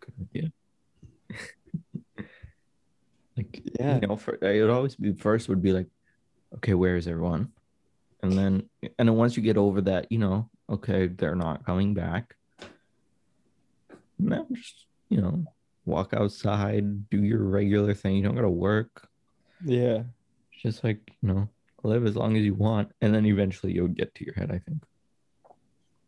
[0.00, 0.52] Good idea.
[3.36, 3.94] like Yeah.
[4.00, 5.88] you know, for, it would always be first would be like,
[6.56, 7.50] okay, where is everyone?
[8.22, 11.94] And then and then once you get over that, you know, okay, they're not coming
[11.94, 12.36] back.
[14.18, 15.44] Now just you know,
[15.84, 18.16] walk outside, do your regular thing.
[18.16, 19.08] You don't gotta work.
[19.64, 20.02] Yeah.
[20.62, 21.48] Just like, you know,
[21.82, 22.92] live as long as you want.
[23.00, 24.82] And then eventually you'll get to your head, I think.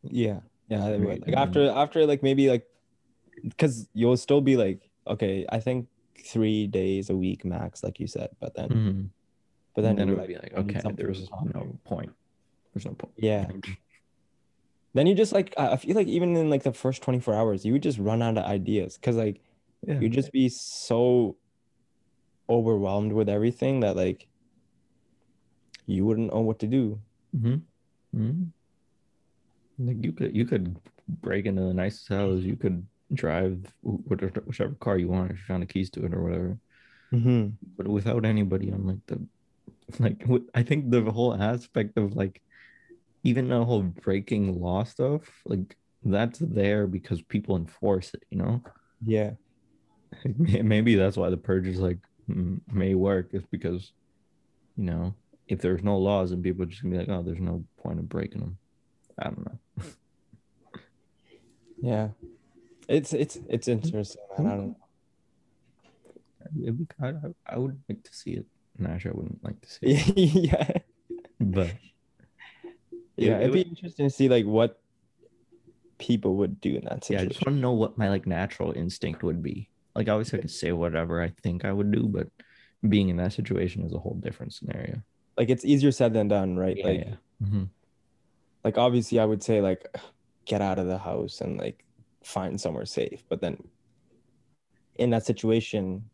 [0.02, 0.40] Yeah.
[0.68, 0.90] Yeah.
[0.96, 2.66] Right, like after after like maybe like
[3.42, 5.88] because you'll still be like, okay, I think
[6.26, 8.30] three days a week max, like you said.
[8.40, 9.08] But then Mhm.
[9.74, 12.12] but Then, then, it would like, be like, okay, there's on top of no point.
[12.72, 13.12] There's no point.
[13.16, 13.50] yeah.
[14.94, 17.72] Then you just like I feel like even in like the first 24 hours, you
[17.72, 19.40] would just run out of ideas because like
[19.86, 19.98] Yeah.
[20.00, 21.36] you'd just be so
[22.48, 24.26] overwhelmed with everything that like
[25.87, 26.98] you wouldn't know what to do.
[27.38, 27.57] hmm
[28.12, 28.44] hmm
[29.78, 30.76] Like you could you could
[31.20, 32.42] break into the nicest house.
[32.42, 36.14] You could drive whatever whichever car you want if you found the keys to it
[36.14, 36.59] or whatever.
[37.12, 37.48] Mm-hmm.
[37.76, 39.20] But without anybody on like the
[39.98, 42.40] like I think the whole aspect of like
[43.24, 48.22] even the whole breaking law stuff like that's there because people enforce it.
[48.30, 48.62] You know,
[49.04, 49.33] Yeah.
[50.48, 53.92] Maybe that's why the purge is like may work is because
[54.76, 55.14] you know
[55.48, 58.08] if there's no laws and people just gonna be like oh there's no point of
[58.08, 58.58] breaking them.
[59.18, 59.58] I don't know.
[61.80, 62.08] Yeah.
[62.88, 64.46] It's it's it's interesting, man.
[64.46, 64.76] I don't know.
[66.72, 67.12] Be, I,
[67.46, 68.46] I- would like to see it.
[68.78, 70.16] No, actually, I wouldn't like to see it.
[70.52, 70.70] yeah.
[71.40, 71.70] But
[73.16, 73.38] Yeah.
[73.38, 74.80] it It'd be would- interesting to see like what
[75.98, 78.72] people would do in that yeah, I just want to know what my like natural
[78.72, 79.68] instinct would be.
[79.94, 82.28] Like, obviously, I could say whatever I think I would do, but
[82.88, 85.00] being in that situation is a whole different scenario.
[85.37, 86.76] Like it's easier said than done, right?
[86.76, 87.14] Yeah, like yeah.
[87.42, 87.68] Mhm.
[88.62, 89.87] like obviously I would say like
[90.44, 91.85] get out of the house and like
[92.22, 93.24] find somewhere safe.
[93.28, 93.62] But then
[94.96, 96.09] in that situation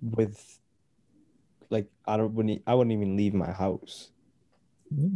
[0.00, 0.58] with
[1.70, 4.10] like I don't wouldn't I wouldn't even leave my house.
[4.90, 5.08] Yeah,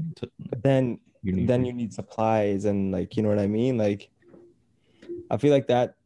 [0.50, 3.76] But then you then you need supplies and like you know what I mean?
[3.76, 4.08] Like
[5.30, 5.96] I feel like that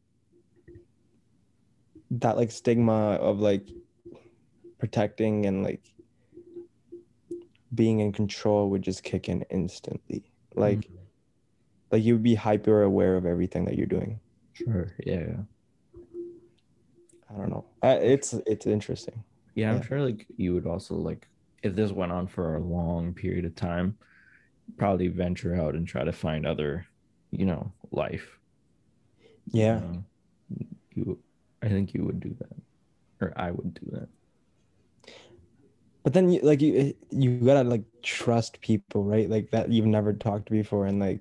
[2.11, 3.69] that like stigma of like
[4.79, 5.83] protecting and like
[7.75, 10.33] being in control would just kick in instantly.
[10.55, 10.99] Like Mhm.
[11.93, 14.21] like you would be hyper aware of everything that you're doing.
[14.53, 14.95] sure.
[15.07, 15.43] Yeah, yeah.
[17.31, 17.65] I don't know.
[17.83, 19.23] It's it's interesting.
[19.55, 21.29] Yeah, I'm sure like you would also like
[21.63, 23.99] if this went on for a long period of time,
[24.79, 26.87] probably venture out and try to find other,
[27.31, 28.39] you know, life.
[29.53, 29.79] you Yeah.
[29.79, 30.05] know?
[30.95, 31.19] You
[31.63, 32.57] I think you would do that.
[33.21, 34.09] Or I would do that.
[36.03, 39.29] But then you like you you gotta like trust people, right?
[39.29, 41.21] Like that you've never talked to before, and like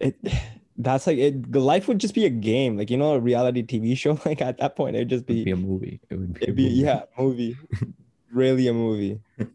[0.00, 0.16] it
[0.78, 2.78] that's like it the life would just be a game.
[2.78, 5.44] Like you know, a reality TV show, like at that point it'd just It'd be
[5.44, 6.00] be a movie.
[6.08, 6.74] It would be, a it'd be movie.
[6.74, 7.56] yeah, movie.
[8.32, 9.20] really a movie.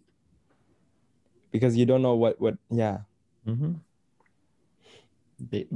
[1.52, 3.00] Because you don't know what what yeah.
[3.48, 3.74] Mm-hmm.
[5.40, 5.68] They,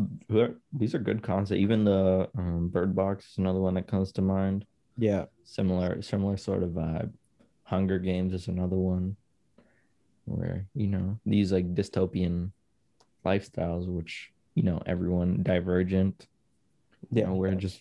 [0.72, 1.60] these are good concepts.
[1.60, 4.66] Even the um, Bird Box is another one that comes to mind.
[4.98, 5.26] Yeah.
[5.44, 7.12] Similar, similar sort of vibe.
[7.64, 9.16] Hunger Games is another one,
[10.26, 12.52] where you know these like dystopian
[13.26, 16.28] lifestyles, which you know everyone divergent.
[17.12, 17.28] You Yeah.
[17.28, 17.80] know, where just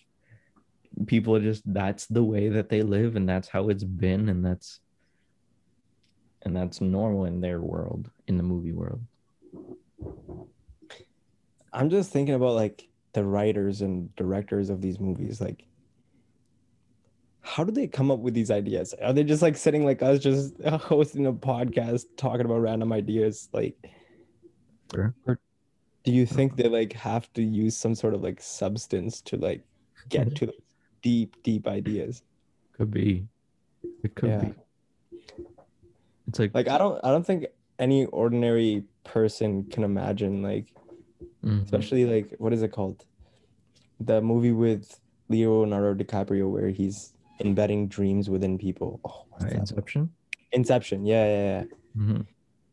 [1.07, 4.45] people are just that's the way that they live, and that's how it's been, and
[4.45, 4.79] that's
[6.43, 9.01] and that's normal in their world, in the movie world.
[11.73, 15.41] I'm just thinking about like the writers and directors of these movies.
[15.41, 15.65] Like,
[17.41, 18.93] how do they come up with these ideas?
[19.01, 23.49] Are they just like sitting like us, just hosting a podcast, talking about random ideas?
[23.53, 23.75] Like,
[24.93, 25.13] Sure.
[25.27, 25.39] or
[26.03, 26.63] do you think uh-huh.
[26.63, 29.63] they like have to use some sort of like substance to like
[30.09, 30.35] get mm-hmm.
[30.35, 30.55] to those
[31.01, 32.23] deep, deep ideas?
[32.73, 33.27] Could be.
[34.03, 34.41] It could Yeah.
[34.41, 34.53] be.
[36.27, 37.45] It's like, Like I don't I don't think
[37.77, 40.73] any ordinary person can imagine like
[41.43, 41.63] mhm.
[41.63, 43.05] especially like what is it called?
[43.99, 44.99] The movie with
[45.29, 48.99] Leonardo DiCaprio where he's embedding dreams within people.
[49.05, 49.47] Oh, Uh?
[49.47, 50.09] Inception.
[50.51, 51.05] Inception.
[51.05, 51.63] Yeah, yeah, yeah.
[52.01, 52.25] Mhm.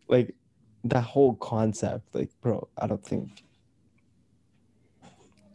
[0.08, 0.34] Like
[0.84, 3.42] that whole concept, like, bro, I don't think.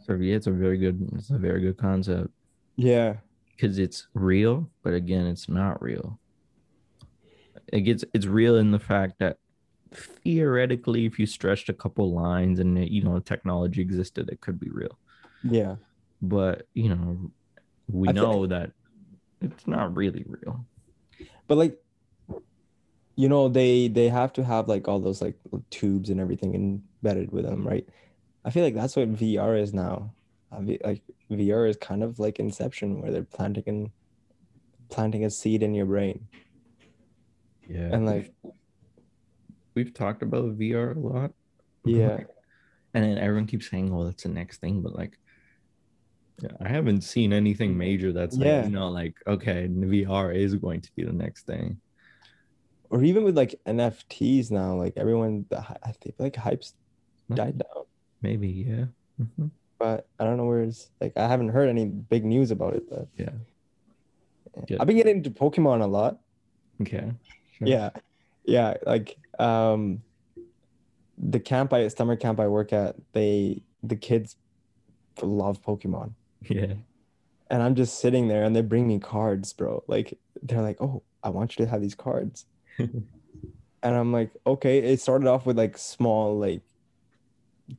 [0.04, 1.08] So yeah, it's a very good.
[1.14, 2.30] It's a very good concept
[2.76, 3.18] Yeah,
[3.50, 6.18] because it's real, but again, it's not real.
[7.72, 9.38] It gets it's real in the fact that
[9.94, 14.70] theoretically, if you stretched a couple lines and you know technology existed, it could be
[14.70, 14.98] real.
[15.42, 15.76] yeah,
[16.20, 17.30] But you know,
[17.88, 18.72] we I thi- know that
[19.40, 20.66] it's not really real.
[21.48, 21.78] but like,
[23.16, 25.36] you know, they they have to have like all those like
[25.70, 27.86] tubes and everything embedded with them, right?
[28.44, 30.14] I feel like that's what VR is now.
[30.50, 33.90] Like VR is kind of like Inception, where they're planting and
[34.90, 36.28] planting a seed in your brain,
[37.68, 38.32] Yeah, and like,
[39.74, 41.32] we've talked about VR a lot.
[41.84, 42.18] yeah,
[42.94, 45.18] and then everyone keeps saying, "Oh, that's the next thing," but like,
[46.42, 48.64] yeah, I haven't seen anything major that's like, Yeah.
[48.64, 51.78] you know, like okay, VR is going to be the next thing.
[52.90, 56.74] or even with like NFTs now, like everyone, the I think like hype's
[57.32, 57.84] died down.
[58.20, 58.84] Maybe, yeah.
[59.20, 59.50] Mhm.
[59.78, 62.84] but I don't know where it's like I haven't heard any big news about it.
[62.90, 63.30] But Yeah.
[64.56, 64.64] yeah.
[64.68, 64.76] Yeah.
[64.78, 66.20] I've been getting into Pokemon a lot.
[66.82, 67.10] Okay.
[67.56, 67.66] Sure.
[67.68, 67.90] Yeah,
[68.44, 68.74] yeah.
[68.86, 70.02] Like um,
[71.18, 74.36] the camp I summer camp I work at, they the kids
[75.22, 76.74] love Pokemon, Yeah.
[77.50, 79.82] and I'm just sitting there, and they bring me cards, bro.
[79.86, 82.46] Like they're like, "Oh, I want you to have these cards,"
[82.78, 83.04] and
[83.82, 86.62] I'm like, "Okay." It started off with like small, like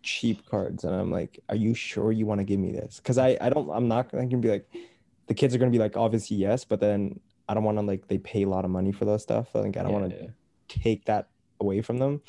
[0.01, 3.17] cheap cards, and I'm like, "Are you sure you want to give me this?" Because
[3.17, 4.67] I I don't I'm not gonna be like,
[5.27, 8.07] the kids are gonna be like, obviously yes, but then I don't want to like
[8.07, 9.53] they pay a lot of money for those stuff.
[9.53, 10.29] Like I don't Yeah, want to yeah.
[10.81, 12.21] Take that away from them.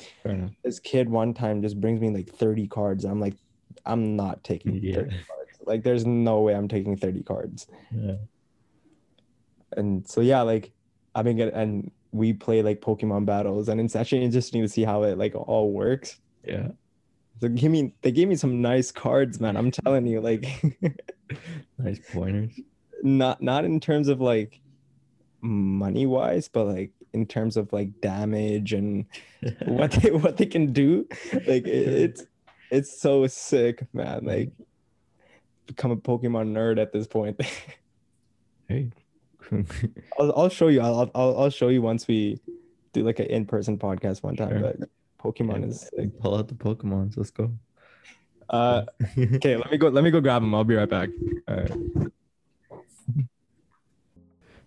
[0.63, 3.35] This kid one time just brings me like 30 cards, I'm like,
[3.85, 4.95] I'm not taking Yeah.
[4.95, 5.59] 30 cards.
[5.65, 7.67] Like there's no way I'm taking 30 cards.
[7.91, 8.15] Yeah.
[9.75, 10.71] And so yeah, like
[11.15, 14.83] I've been getting and we play like Pokemon battles, and it's actually interesting to see
[14.83, 16.19] how it like all works.
[16.47, 16.69] Yeah.
[17.41, 19.57] So give me they gave me some nice cards, man.
[19.57, 20.45] I'm telling you, like
[21.77, 22.57] Nice pointers.
[23.03, 24.61] not not in terms of like
[25.41, 29.05] money wise, but like in terms of like damage and
[29.65, 31.07] what they what they can do.
[31.33, 31.67] Like it,
[32.05, 32.23] it's
[32.69, 34.25] it's so sick, man.
[34.25, 34.51] Like
[35.65, 37.41] become a Pokemon nerd at this point.
[38.67, 38.91] hey.
[40.19, 40.81] I'll, I'll show you.
[40.81, 42.39] I'll, I'll I'll show you once we
[42.93, 44.49] do like an in person podcast one time.
[44.49, 44.59] Sure.
[44.59, 46.19] But Pokemon is sick.
[46.19, 47.17] pull out the Pokemons.
[47.17, 47.51] Let's go.
[48.49, 48.83] Uh,
[49.17, 49.87] okay, let me go.
[49.89, 50.53] Let me go grab them.
[50.53, 51.09] I'll be right back.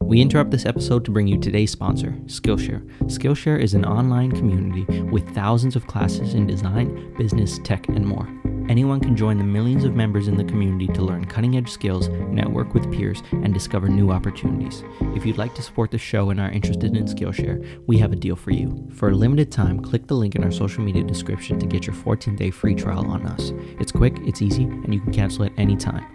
[0.02, 2.82] We interrupt this episode to bring you today's sponsor, Skillshare.
[3.02, 8.26] Skillshare is an online community with thousands of classes in design, business, tech, and more.
[8.70, 12.08] Anyone can join the millions of members in the community to learn cutting edge skills,
[12.08, 14.82] network with peers, and discover new opportunities.
[15.14, 18.16] If you'd like to support the show and are interested in Skillshare, we have a
[18.16, 18.88] deal for you.
[18.94, 21.94] For a limited time, click the link in our social media description to get your
[21.94, 23.52] 14 day free trial on us.
[23.80, 26.06] It's quick, it's easy, and you can cancel at any time.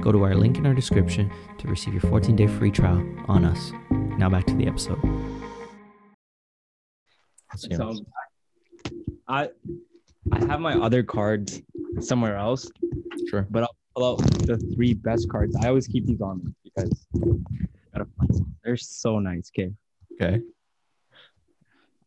[0.00, 3.44] Go to our link in our description to receive your 14 day free trial on
[3.44, 3.72] us.
[4.18, 4.98] Now back to the episode.
[7.56, 7.94] So
[9.26, 9.48] I
[10.32, 11.62] I have my other cards
[12.00, 12.70] somewhere else,
[13.28, 13.46] Sure.
[13.50, 15.56] but I'll pull out the three best cards.
[15.62, 17.06] I always keep these on me because
[17.92, 18.54] gotta find some.
[18.62, 19.50] they're so nice.
[19.56, 19.72] Okay,
[20.20, 20.40] Okay.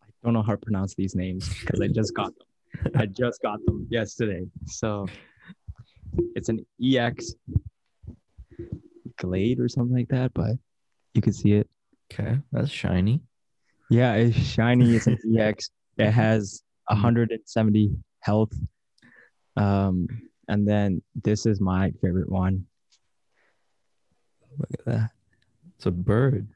[0.04, 2.92] I don't know how to pronounce these names because I just got them.
[2.96, 4.46] I just got them yesterday.
[4.68, 5.08] So
[6.36, 7.36] it's an EX
[9.18, 10.52] Glade or something like that, but
[11.14, 11.70] you can see it.
[12.12, 12.40] Okay.
[12.52, 13.22] That's shiny.
[13.90, 14.96] Yeah, it's shiny.
[14.96, 15.70] It's an EX.
[15.98, 18.54] It has 170 health.
[19.58, 20.08] Um,
[20.48, 22.66] and then this is my favorite one.
[24.58, 25.12] Look at that.
[25.78, 26.48] It's a bird.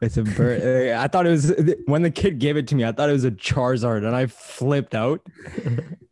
[0.00, 0.92] It's a bird.
[0.96, 1.52] I thought it was
[1.86, 2.84] when the kid gave it to me.
[2.84, 5.20] I thought it was a Charizard, and I flipped out.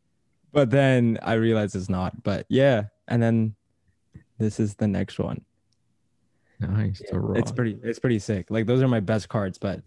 [0.59, 2.25] But then I realized it's not.
[2.25, 3.55] But yeah, and then
[4.39, 5.45] this is the next one.
[6.59, 7.01] Nice.
[7.01, 7.79] It's pretty.
[7.85, 8.51] It's pretty sick.
[8.51, 9.83] Like those are my best cards, but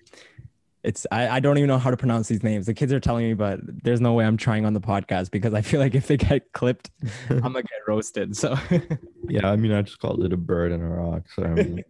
[0.82, 2.68] it's I, I don't even know how to pronounce these names.
[2.68, 5.54] The kids are telling me, but there's no way I'm trying on the podcast because
[5.54, 6.90] I feel like if they get clipped,
[7.30, 8.38] I'm gonna get roasted.
[8.38, 8.56] So
[9.28, 9.52] yeah.
[9.52, 11.24] I mean, I just called it a bird and a rock.
[11.36, 11.84] So I mean,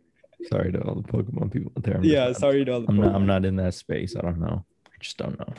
[0.49, 1.97] sorry to all the Pokemon people out there.
[1.97, 2.87] I'm just yeah, not- sorry to all the.
[2.87, 3.13] I'm not.
[3.13, 4.15] I'm not in that space.
[4.15, 4.65] I don't know.
[4.87, 5.53] I just don't know.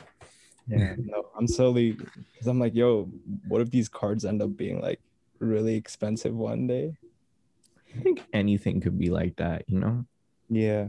[0.67, 3.05] Yeah, no, I'm slowly because I'm like, yo,
[3.47, 4.99] what if these cards end up being like
[5.39, 6.95] really expensive one day?
[7.95, 9.63] I think anything could be like that.
[9.67, 10.05] You know.
[10.49, 10.87] Yeah.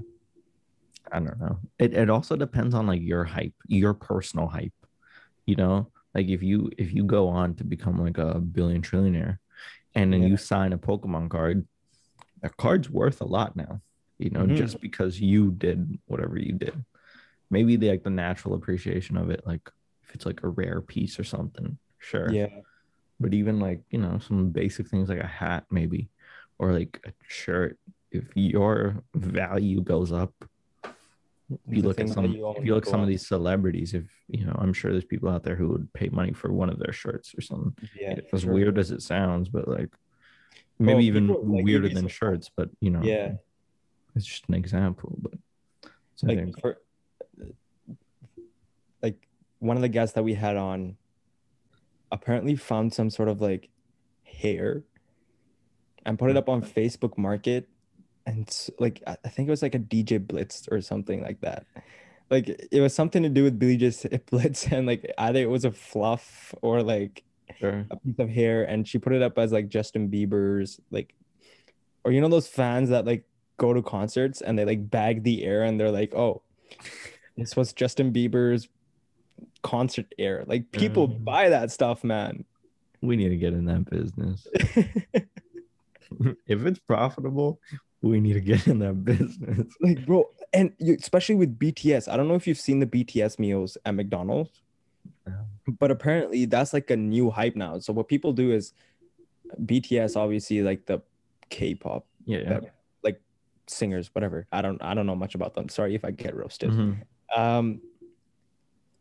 [1.12, 1.58] I don't know.
[1.78, 4.72] It it also depends on like your hype, your personal hype.
[5.46, 9.38] You know, like if you if you go on to become like a billion trillionaire,
[9.94, 10.28] and then Yeah.
[10.28, 11.66] you sign a Pokemon card,
[12.40, 13.82] that card's worth a lot now.
[14.18, 14.56] You know, Mhm.
[14.56, 16.84] just because you did whatever you did.
[17.50, 19.70] Maybe the like the natural appreciation of it, like
[20.02, 22.30] if it's like a rare piece or something, sure.
[22.32, 22.48] Yeah.
[23.20, 26.08] But even like you know some basic things like a hat maybe,
[26.58, 27.78] or like a shirt.
[28.10, 30.32] If your value goes up,
[31.68, 34.46] you look at some you if you look at some of these celebrities if you
[34.46, 36.92] know i'm sure there's people out there who would pay money for one of their
[36.92, 38.16] shirts or something Yeah.
[38.32, 38.52] as sure.
[38.54, 39.90] weird as it sounds but like
[40.78, 43.34] maybe Well, even people- like, weirder than shirts but you know Yeah.
[44.16, 45.34] it's just an example but
[46.22, 46.78] like for
[49.58, 50.96] one of the guests that we had on
[52.12, 53.68] apparently found some sort of like
[54.22, 54.82] hair
[56.06, 56.78] and put it up on mm-hmm.
[56.78, 57.68] Facebook Market
[58.26, 58.48] and
[58.78, 61.66] like I I think it was like a DJ Blitz or something like that.
[62.30, 65.64] Like it was something to do with Billy just Blitz and like either it was
[65.64, 67.22] a fluff or like
[67.58, 67.86] sure.
[67.90, 71.14] a piece of hair and she put it up as like Justin Bieber's like
[72.04, 73.24] or you know those fans that like
[73.56, 76.42] go to concerts and they like bag the air and they're like, "Oh,
[77.36, 78.68] this was Justin Bieber's
[79.62, 81.24] concert air." Like people Mm.
[81.24, 82.44] buy that stuff, man.
[83.02, 84.46] we need to get in that business
[86.46, 87.60] if it's profitable
[88.02, 92.06] we need to get in that business like, bro, and you, especially with BTS.
[92.06, 94.60] I don't know if you've seen the BTS meals at McDonald's.
[95.26, 95.32] No.
[95.78, 97.78] But apparently that's like a new hype now.
[97.78, 98.74] So what people do is
[99.64, 101.00] BTS obviously like the
[101.48, 102.48] K-pop yeah, yeah.
[102.60, 103.20] that- like
[103.68, 104.46] singers, whatever.
[104.52, 105.70] I don't I don't know much about them.
[105.70, 106.70] Sorry if I get roasted.
[106.70, 106.96] Mhm.
[107.34, 107.80] Um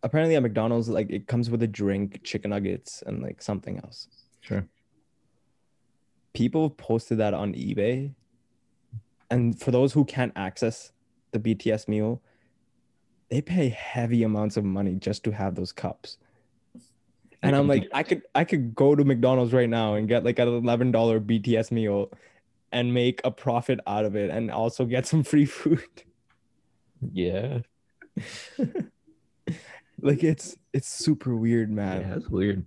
[0.03, 4.07] apparently at McDonald's, like it comes with a drink, chicken nuggets, and like something else.
[4.41, 4.65] sure
[6.33, 8.13] People posted that on eBay.
[9.29, 10.91] And for those who can't access
[11.31, 12.21] the BTS meal,
[13.29, 16.17] they pay heavy amounts of money just to have those cups.
[17.41, 20.39] And I'm like, I could I could go to McDonald's right now and get like
[20.39, 22.11] an eleven dollar BTS meal
[22.71, 26.03] and make a profit out of it and also get some free food.
[27.11, 27.59] yeah
[30.03, 32.01] like it's it's super weird, man.
[32.01, 32.65] yeah that's weird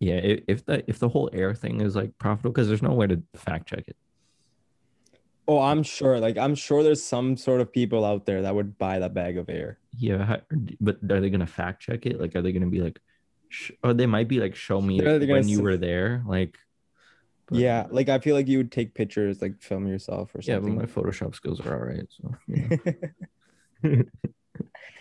[0.00, 0.14] yeah
[0.48, 3.22] if, the if the whole air thing is like profitable because there's no way to
[3.36, 3.96] fact check it
[5.46, 6.18] Oh, I'm sure.
[6.20, 9.36] Like I'm sure there's some sort of people out there that would buy that bag
[9.36, 9.78] of air.
[9.94, 10.38] Yeah,
[10.80, 12.18] but are they gonna fact check it?
[12.18, 12.98] Like, are they gonna be like,
[13.50, 15.76] sh- or they might be like, show me They're- they're gonna when you s- were
[15.76, 16.56] there, like.
[17.46, 20.72] but- yeah, like I feel like you would take pictures, like film yourself or something.
[20.78, 22.08] yeah, but my Photoshop skills are all right.
[22.08, 22.34] So
[23.82, 24.02] know.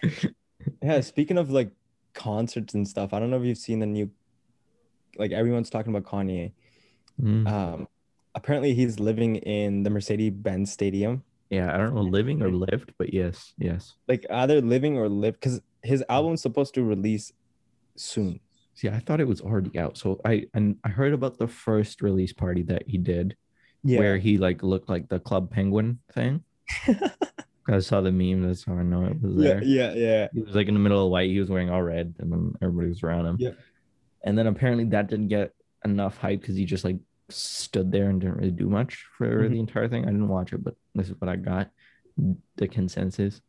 [0.82, 1.72] yeah, speaking of like
[2.14, 4.10] concerts and stuff, I don't know if you've seen the new
[5.18, 6.52] like everyone's talking about Kanye.
[7.22, 7.48] Mm.
[7.48, 7.88] Um
[8.36, 11.24] apparently he's living in the Mercedes-Benz Stadium.
[11.50, 13.94] yeah, I don't know, living or lived, but yes, yes.
[14.08, 17.32] Like either living or live cuz his album's supposed to release
[17.96, 18.40] soon.
[18.74, 19.98] See, I thought it was already out.
[19.98, 23.36] So I and I heard about the first release party that he did,
[23.84, 24.00] Yeah.
[24.00, 26.44] where he like looked like the Club Penguin thing.
[27.68, 28.42] I saw the meme.
[28.46, 29.64] That's how I know it was there.
[29.64, 30.28] yeah, yeah.
[30.34, 31.30] He was like in the middle of white.
[31.30, 33.38] He was wearing all red, and then everybody was around him.
[33.40, 33.52] Yeah.
[34.24, 35.54] And then apparently that didn't get
[35.86, 36.98] enough hype because he just like
[37.30, 39.52] stood there and didn't really do much for Mhm.
[39.52, 40.04] the entire thing.
[40.04, 41.70] I didn't watch it, but this is what I got
[42.56, 43.42] the consensus.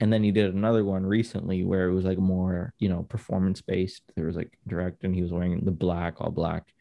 [0.00, 3.60] And then he did another one recently where it was like more, you know, performance
[3.60, 4.02] based.
[4.14, 6.72] There was like direct, and he was wearing the black, all black.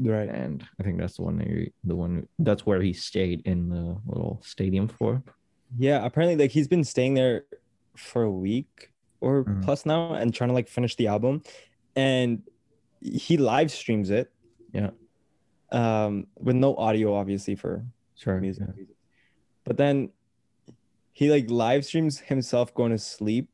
[0.00, 0.28] Right.
[0.28, 3.68] And I think that's the one that he, the one that's where he stayed in
[3.68, 5.22] the little stadium for.
[5.78, 7.44] Yeah, apparently like he's been staying there
[7.96, 9.62] for a week or Mhm.
[9.64, 11.42] plus now and trying to like finish the album
[11.96, 12.42] and
[13.00, 14.30] he live streams it.
[14.72, 14.90] Yeah.
[15.70, 18.40] Um with no audio obviously for Sure.
[18.40, 18.66] music.
[18.76, 18.84] yeah.
[19.64, 20.10] But then
[21.12, 23.48] he like live streams himself going to sleep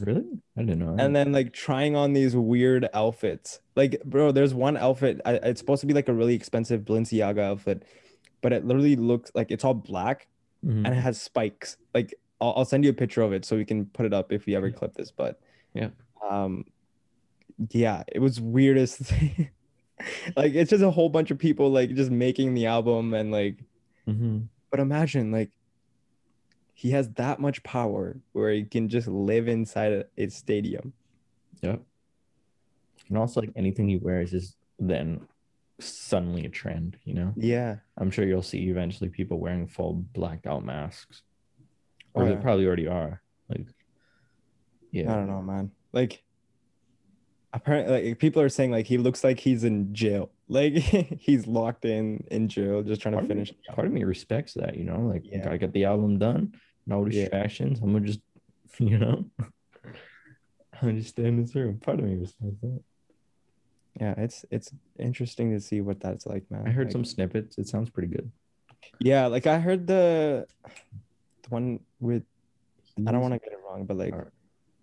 [0.00, 0.24] Really?
[0.56, 0.96] I didn't know.
[0.98, 3.60] and then like trying on these weird outfits.
[3.74, 7.40] Like bro, there's one outfit I, it's supposed to be like a really expensive Balenciaga
[7.40, 7.84] outfit,
[8.42, 10.28] but it literally looks like it's all black
[10.64, 10.84] Mhm.
[10.84, 11.76] and it has spikes.
[11.94, 14.32] Like I'll, I'll send you a picture of it so we can put it up
[14.32, 15.10] if we ever clip this.
[15.10, 15.40] But
[15.74, 15.90] Yeah.
[16.28, 16.64] um,
[17.70, 19.50] yeah, it was weirdest thing.
[20.36, 23.58] like it's just a whole bunch of people like just making the album and like.
[24.06, 24.48] Mhm.
[24.70, 25.50] But imagine like
[26.74, 30.92] he has that much power where he can just live inside a, a stadium.
[31.62, 31.76] Yeah.
[33.08, 35.26] And also, like anything he wears is then
[35.80, 36.96] suddenly a trend.
[37.04, 37.76] You know, Yeah.
[37.96, 41.22] I'm sure you'll see eventually people wearing full blacked out masks,
[42.14, 43.22] or Oh, they probably already are.
[43.48, 43.66] Like,
[44.90, 45.12] yeah.
[45.12, 45.70] I don't know, man.
[45.92, 46.22] Like
[47.52, 50.30] apparently like people are saying like he looks like he's in jail.
[50.50, 53.62] Like he's locked in in jail, just trying part to of me- finish.
[53.74, 55.50] part of me respects that, you know, like Yeah.
[55.50, 56.54] I got the album done,
[56.86, 57.20] no Yeah.
[57.24, 57.80] distractions.
[57.82, 58.20] I'm gonna just,
[58.78, 59.26] you know,
[60.80, 61.78] I'm just stay in this room.
[61.80, 62.80] Part of me respects that.
[64.00, 66.66] Yeah, it's it's interesting to see what that's like, man.
[66.66, 67.58] I heard Like, some snippets.
[67.58, 68.30] It sounds pretty good.
[69.00, 70.46] Yeah, like I heard the
[71.42, 72.22] the one with
[73.06, 74.14] I don't want to get it wrong, but like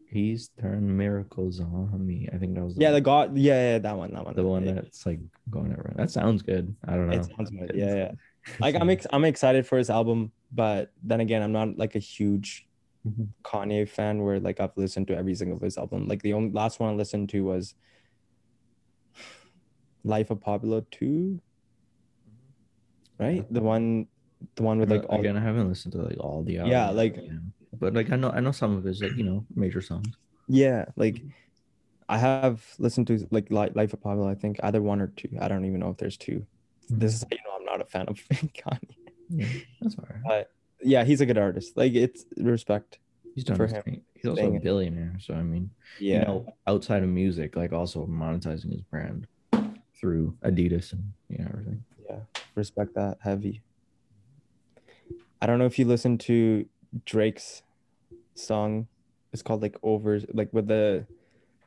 [0.08, 2.30] He's turned miracles on me.
[2.32, 4.64] I think that was yeah, the God, yeah, yeah, that one, that one, the one
[4.64, 5.96] that's like going around.
[5.98, 6.74] That sounds good.
[6.88, 7.18] I don't know.
[7.18, 7.72] it sounds good.
[7.76, 8.12] Yeah, yeah.
[8.60, 12.00] Like I'm ex- I'm excited for his album, but then again, I'm not like a
[12.00, 12.68] huge
[13.06, 13.28] Mhm.
[13.44, 16.08] Kanye fan where like I've listened to every single of his album.
[16.08, 17.76] Like the only last one I listened to was
[20.06, 21.06] Life of Pablo 2.
[21.06, 21.34] Mm-hmm.
[23.24, 23.54] Right?
[23.54, 24.08] The one
[24.56, 27.18] the one with like all again, I haven't listened to like all the Yeah, like-
[27.18, 27.40] you know.
[27.80, 30.08] but like I know I know some of his like you know major songs.
[30.48, 31.30] Yeah, like mm-hmm.
[32.08, 35.30] I have listened to like Life of Pablo, I think either one or two.
[35.42, 37.00] I don't even know if there's 2 mm-hmm.
[37.00, 38.96] This is how you know I'm not a fan of Kanye.
[39.30, 39.48] Yeah,
[39.82, 40.22] that's all right.
[40.24, 40.52] But
[40.84, 41.76] yeah, he's a good artist.
[41.76, 43.00] Like it's respect.
[43.34, 44.02] He's done for him, thing.
[44.14, 46.20] He's also staying a billionaire, so I mean, Yeah.
[46.20, 49.28] you know, outside of music, like also monetizing his brand
[50.00, 51.84] through Adidas and you know everything.
[52.10, 52.20] Yeah,
[52.56, 53.62] respect that heavy.
[55.42, 56.66] I don't know if you listen to
[57.06, 57.64] Drake's
[58.36, 58.88] song.
[59.34, 61.06] It's called like Over, like with the.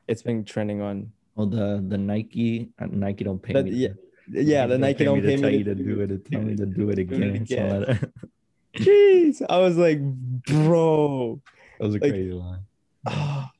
[0.06, 1.12] It's been trending on.
[1.34, 3.72] Well, the the Nike uh, Nike don't pay But me.
[3.72, 3.88] yeah,
[4.30, 6.06] yeah, the Nike don't pay tell me you to do it.
[6.08, 7.22] To tell me to do it do it again.
[7.36, 8.12] again.
[8.76, 11.40] Jeez, I was like, bro.
[11.78, 12.60] that was a Like- crazy line.
[13.06, 13.50] Ah.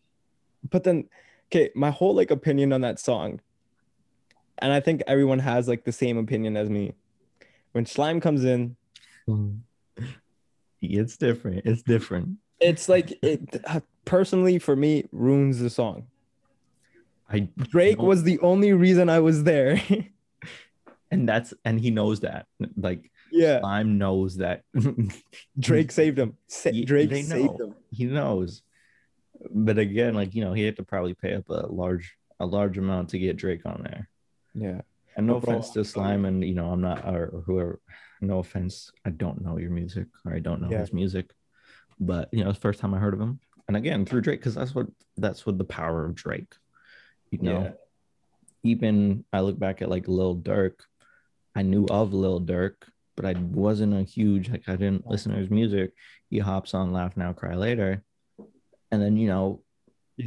[0.69, 1.09] but then,
[1.47, 3.41] okay, my whole like opinion on that song,
[4.61, 6.95] and I think everyone has like the same opinion as me.
[7.73, 8.77] When Slime comes in,
[10.81, 11.63] It's different.
[11.65, 12.39] It's different.
[12.61, 16.07] it's like it uh, personally for me ruins the song.
[17.31, 19.81] I Drake was the only reason I was there.
[21.11, 22.47] and that's and he knows that.
[22.77, 24.63] Like yeah, Slime knows that.
[25.59, 26.37] Drake saved him.
[26.47, 27.67] Sa- Drake they saved know.
[27.67, 27.75] him.
[27.91, 28.63] he knows.
[29.51, 32.79] But again, like you know, he had to probably pay up a large a large
[32.79, 34.09] amount to get Drake on there.
[34.55, 34.81] Yeah,
[35.17, 37.81] And no offense to Slime, and you know, I'm not or whoever.
[38.21, 40.81] No offense, I don't know your music or I don't know Yeah.
[40.81, 41.33] his music,
[42.01, 43.39] but you know, it's the first time I heard of him.
[43.69, 44.87] And again, through Drake, because that's what
[45.17, 46.53] that's what the power of Drake.
[47.31, 47.73] You know, Yeah.
[48.65, 50.81] even I look back at like Lil Durk,
[51.55, 52.75] I knew of Lil Durk,
[53.17, 55.93] but I wasn't a huge like I didn't listen to his music.
[56.31, 58.03] He hops on Laugh Now Cry Later,
[58.91, 59.63] and then you know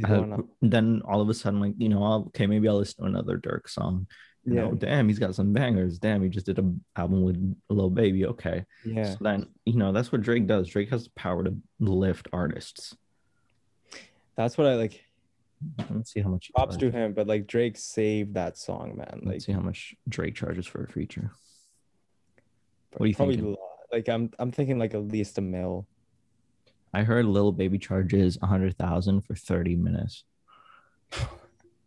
[0.04, 3.10] uh, then all of a sudden, like, you know, I'll, okay, maybe I'll listen to
[3.10, 4.06] another Durk song.
[4.44, 5.98] You Yeah, know, damn, he's got some bangers.
[5.98, 7.36] Damn, he just did an album with
[7.70, 8.26] a Lil Baby.
[8.26, 8.64] Okay.
[8.84, 9.12] yeah.
[9.12, 10.68] So then, you know, that's what Drake does.
[10.68, 12.96] Drake has the power to lift artists.
[14.36, 15.04] That's what I like.
[15.90, 16.50] Let's see how much.
[16.54, 19.20] Props to him, but like Drake saved that song, man.
[19.22, 21.30] Like, Let's see how much Drake charges for a feature.
[22.96, 23.54] What are you probably thinking?
[23.54, 23.68] a lot.
[23.92, 25.86] Like I'm, I'm thinking like at least a mil.
[26.94, 30.24] I heard Lil Baby charges a hundred thousand for thirty minutes.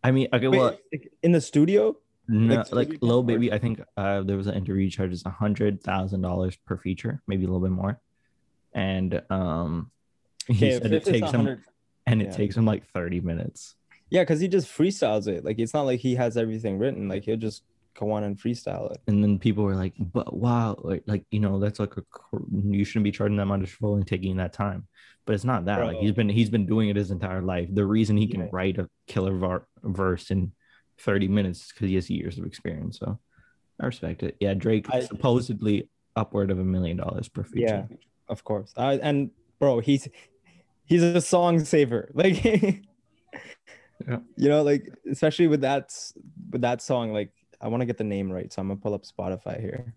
[0.03, 0.77] I mean, okay, Wait, well,
[1.23, 1.97] in the studio?
[2.27, 5.81] No, Like, like, Baby Baby, I think uh, there was an interview charges a hundred
[5.83, 7.99] thousand dollars per feature, maybe a little bit more,
[8.73, 9.91] and um,
[10.47, 11.61] he Okay, said it takes him
[12.07, 12.31] and it yeah.
[12.31, 13.75] takes him like thirty minutes.
[14.09, 15.43] Yeah, because he just freestyles it.
[15.43, 17.07] Like it's not like he has everything written.
[17.09, 17.63] Like he'll just
[17.97, 18.99] go on and freestyle it.
[19.07, 22.03] And then people were like, "But wow, like, like you know, that's like a
[22.61, 24.87] you shouldn't be charging that much for only taking that time."
[25.25, 25.79] But it's not that.
[25.83, 27.67] Like he's been he's been doing it his entire life.
[27.73, 28.49] The reason he can Yeah.
[28.51, 30.51] write a killer var- verse in
[30.99, 32.99] thirty minutes is because he has years of experience.
[32.99, 33.19] So
[33.81, 34.35] I respect it.
[34.39, 37.87] Yeah, Drake I- supposedly upward of a million dollars per feature.
[37.89, 37.97] Yeah,
[38.29, 38.73] of course.
[38.77, 40.07] I, and bro, he's
[40.85, 42.09] he's a song saver.
[42.13, 42.43] Like
[44.07, 44.19] Yeah.
[44.35, 45.93] you know, like especially with that
[46.51, 47.31] with that song, like
[47.61, 49.93] I want to get the name right, so I'm gonna pull up Spotify here.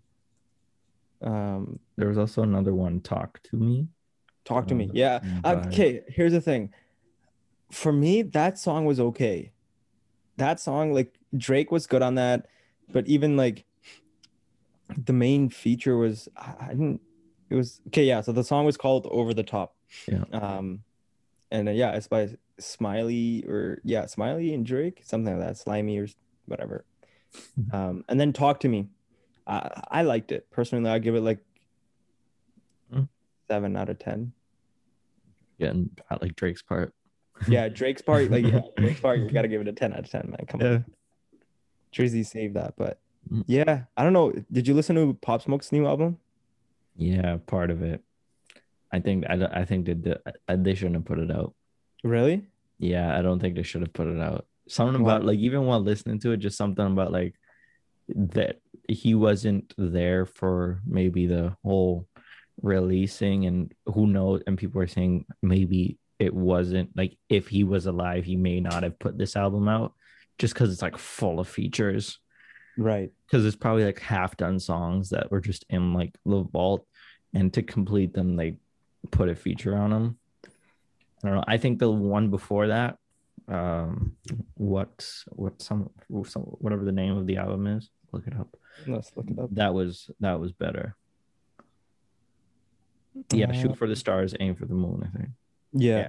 [1.21, 3.87] Um, There was also another one, Talk to Me.
[4.45, 4.85] talk to me.
[4.85, 5.19] Um, Yeah.
[5.43, 6.73] by- Okay, here's the thing.
[7.71, 9.51] For me, that song was okay.
[10.37, 12.47] That song, like Drake was good on that,
[12.91, 13.65] but even like
[15.05, 17.01] the main feature was I, I didn't.
[17.49, 18.05] It was okay.
[18.05, 18.21] Yeah.
[18.21, 19.75] So the song was called "Over the Top."
[20.07, 20.23] Yeah.
[20.31, 20.83] Um,
[21.51, 22.29] and uh, yeah, it's by
[22.59, 26.07] Smiley or yeah, Smiley and Drake, something like that, Slimy or
[26.45, 26.85] whatever.
[27.71, 28.87] Um, and then "Talk to Me."
[29.47, 30.89] I I liked it personally.
[30.89, 31.39] I give it like
[32.91, 33.03] Hmm.
[33.49, 34.33] seven out of ten
[35.59, 36.93] Getting at like Drake's part.
[37.47, 40.09] yeah, Drake's part, like yeah, Drake's part, you gotta give it a 10 out of
[40.09, 40.45] 10, man.
[40.47, 40.85] Come on.
[41.93, 42.99] Drizzy saved that, but
[43.29, 43.43] Mm.
[43.47, 44.31] yeah, I don't know.
[44.51, 46.17] Did you listen to Pop Smoke's new album?
[46.95, 48.01] Yeah, part of it.
[48.91, 51.53] I think I, I think they did- they shouldn't have put it out.
[52.03, 52.47] Really?
[52.79, 54.47] Yeah, I don't think they should have put it out.
[54.69, 57.35] Something about like even while listening to it, just something about like
[58.15, 58.57] that
[58.87, 62.07] he wasn't there for maybe the whole
[62.61, 67.85] releasing and who knows and people are saying maybe it wasn't like if he was
[67.85, 69.93] alive he may not have put this album out
[70.37, 72.19] just because it's like full of features.
[72.77, 73.11] Right.
[73.25, 76.85] because it's probably like half done songs that were just in like the vault
[77.33, 78.55] and to complete them they
[79.11, 81.43] put a feature on them i don't know.
[81.45, 82.98] I think the one before that
[83.49, 84.15] um
[84.55, 85.89] what what some,
[86.25, 88.55] some whatever the name of the album is look it up
[88.87, 89.49] Let's look it up.
[89.53, 90.95] that was that was better
[93.33, 95.29] yeah Uh, shoot for the stars aim for the moon i think
[95.73, 95.97] Yeah.
[95.97, 96.07] Yeah.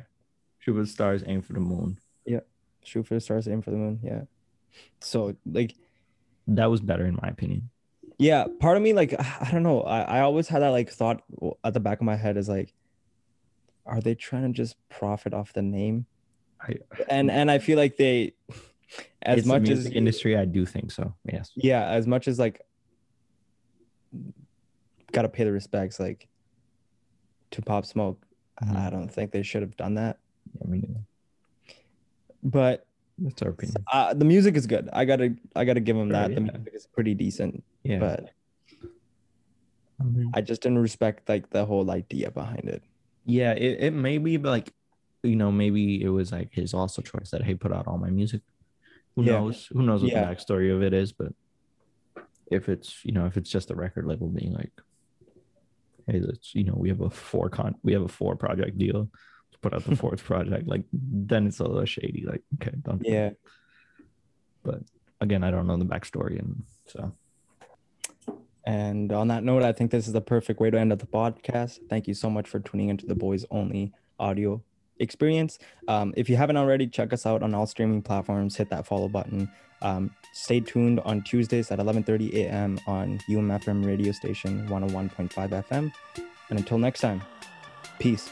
[0.59, 2.41] shoot for the stars aim for the moon Yeah.
[2.83, 4.01] Shoot for the stars, aim for the moon.
[4.03, 4.23] Yeah.
[5.01, 5.75] So like
[6.49, 7.71] that was better in my opinion
[8.19, 9.15] yeah, part of me like
[9.47, 9.81] I don't know.
[9.83, 11.23] I, I always had that like thought
[11.65, 12.75] at the back of my head is like,
[13.87, 16.05] are they trying to just profit off the name?
[16.63, 16.75] I,
[17.09, 18.35] And and I feel like they
[19.23, 22.61] as much as industry i do think so yes yeah, as much as like
[25.13, 26.27] gotta pay the respects like
[27.51, 28.25] to Pop Smoke.
[28.63, 28.77] Mhm.
[28.77, 30.19] I don't think they should have done that.
[30.63, 31.05] I mean,
[32.43, 32.87] But
[33.19, 34.89] that's our opinion uh, the music is good.
[34.93, 36.35] I gotta I gotta give them that.
[36.35, 37.63] The music is pretty decent.
[37.83, 38.31] yeah But
[40.01, 42.83] I mean, I just didn't respect like the whole idea behind it.
[43.27, 44.73] yeah it, it may be like
[45.23, 48.11] you know maybe it was like his also choice that hey put out all my
[48.11, 48.41] music
[49.17, 49.33] who Yeah.
[49.33, 50.25] knows who knows what Yeah.
[50.25, 51.33] the backstory of it is but
[52.51, 54.73] if it's you know if it's just a record label being like
[56.07, 59.09] hey let's you know we have a four con we have a four project deal
[59.51, 63.03] let's put out the fourth project like then it's a little shady like okay don't
[63.05, 63.31] Yeah.
[64.63, 64.81] but
[65.21, 67.13] again i don't know the backstory and so
[68.65, 71.07] And on that note, I think this is the perfect way to end up the
[71.07, 71.79] podcast.
[71.89, 74.63] Thank you so much for tuning into the Boys Only audio
[75.01, 75.59] experience.
[75.89, 78.57] Um, if you haven't already, check us out on all streaming platforms.
[78.57, 79.51] Hit that follow button.
[79.83, 82.79] Um, stay tuned on Tuesdays at 11:30 a.m.
[82.87, 85.93] on UMFM radio station 101.5 FM.
[86.51, 87.23] And until next time,
[87.99, 88.31] peace.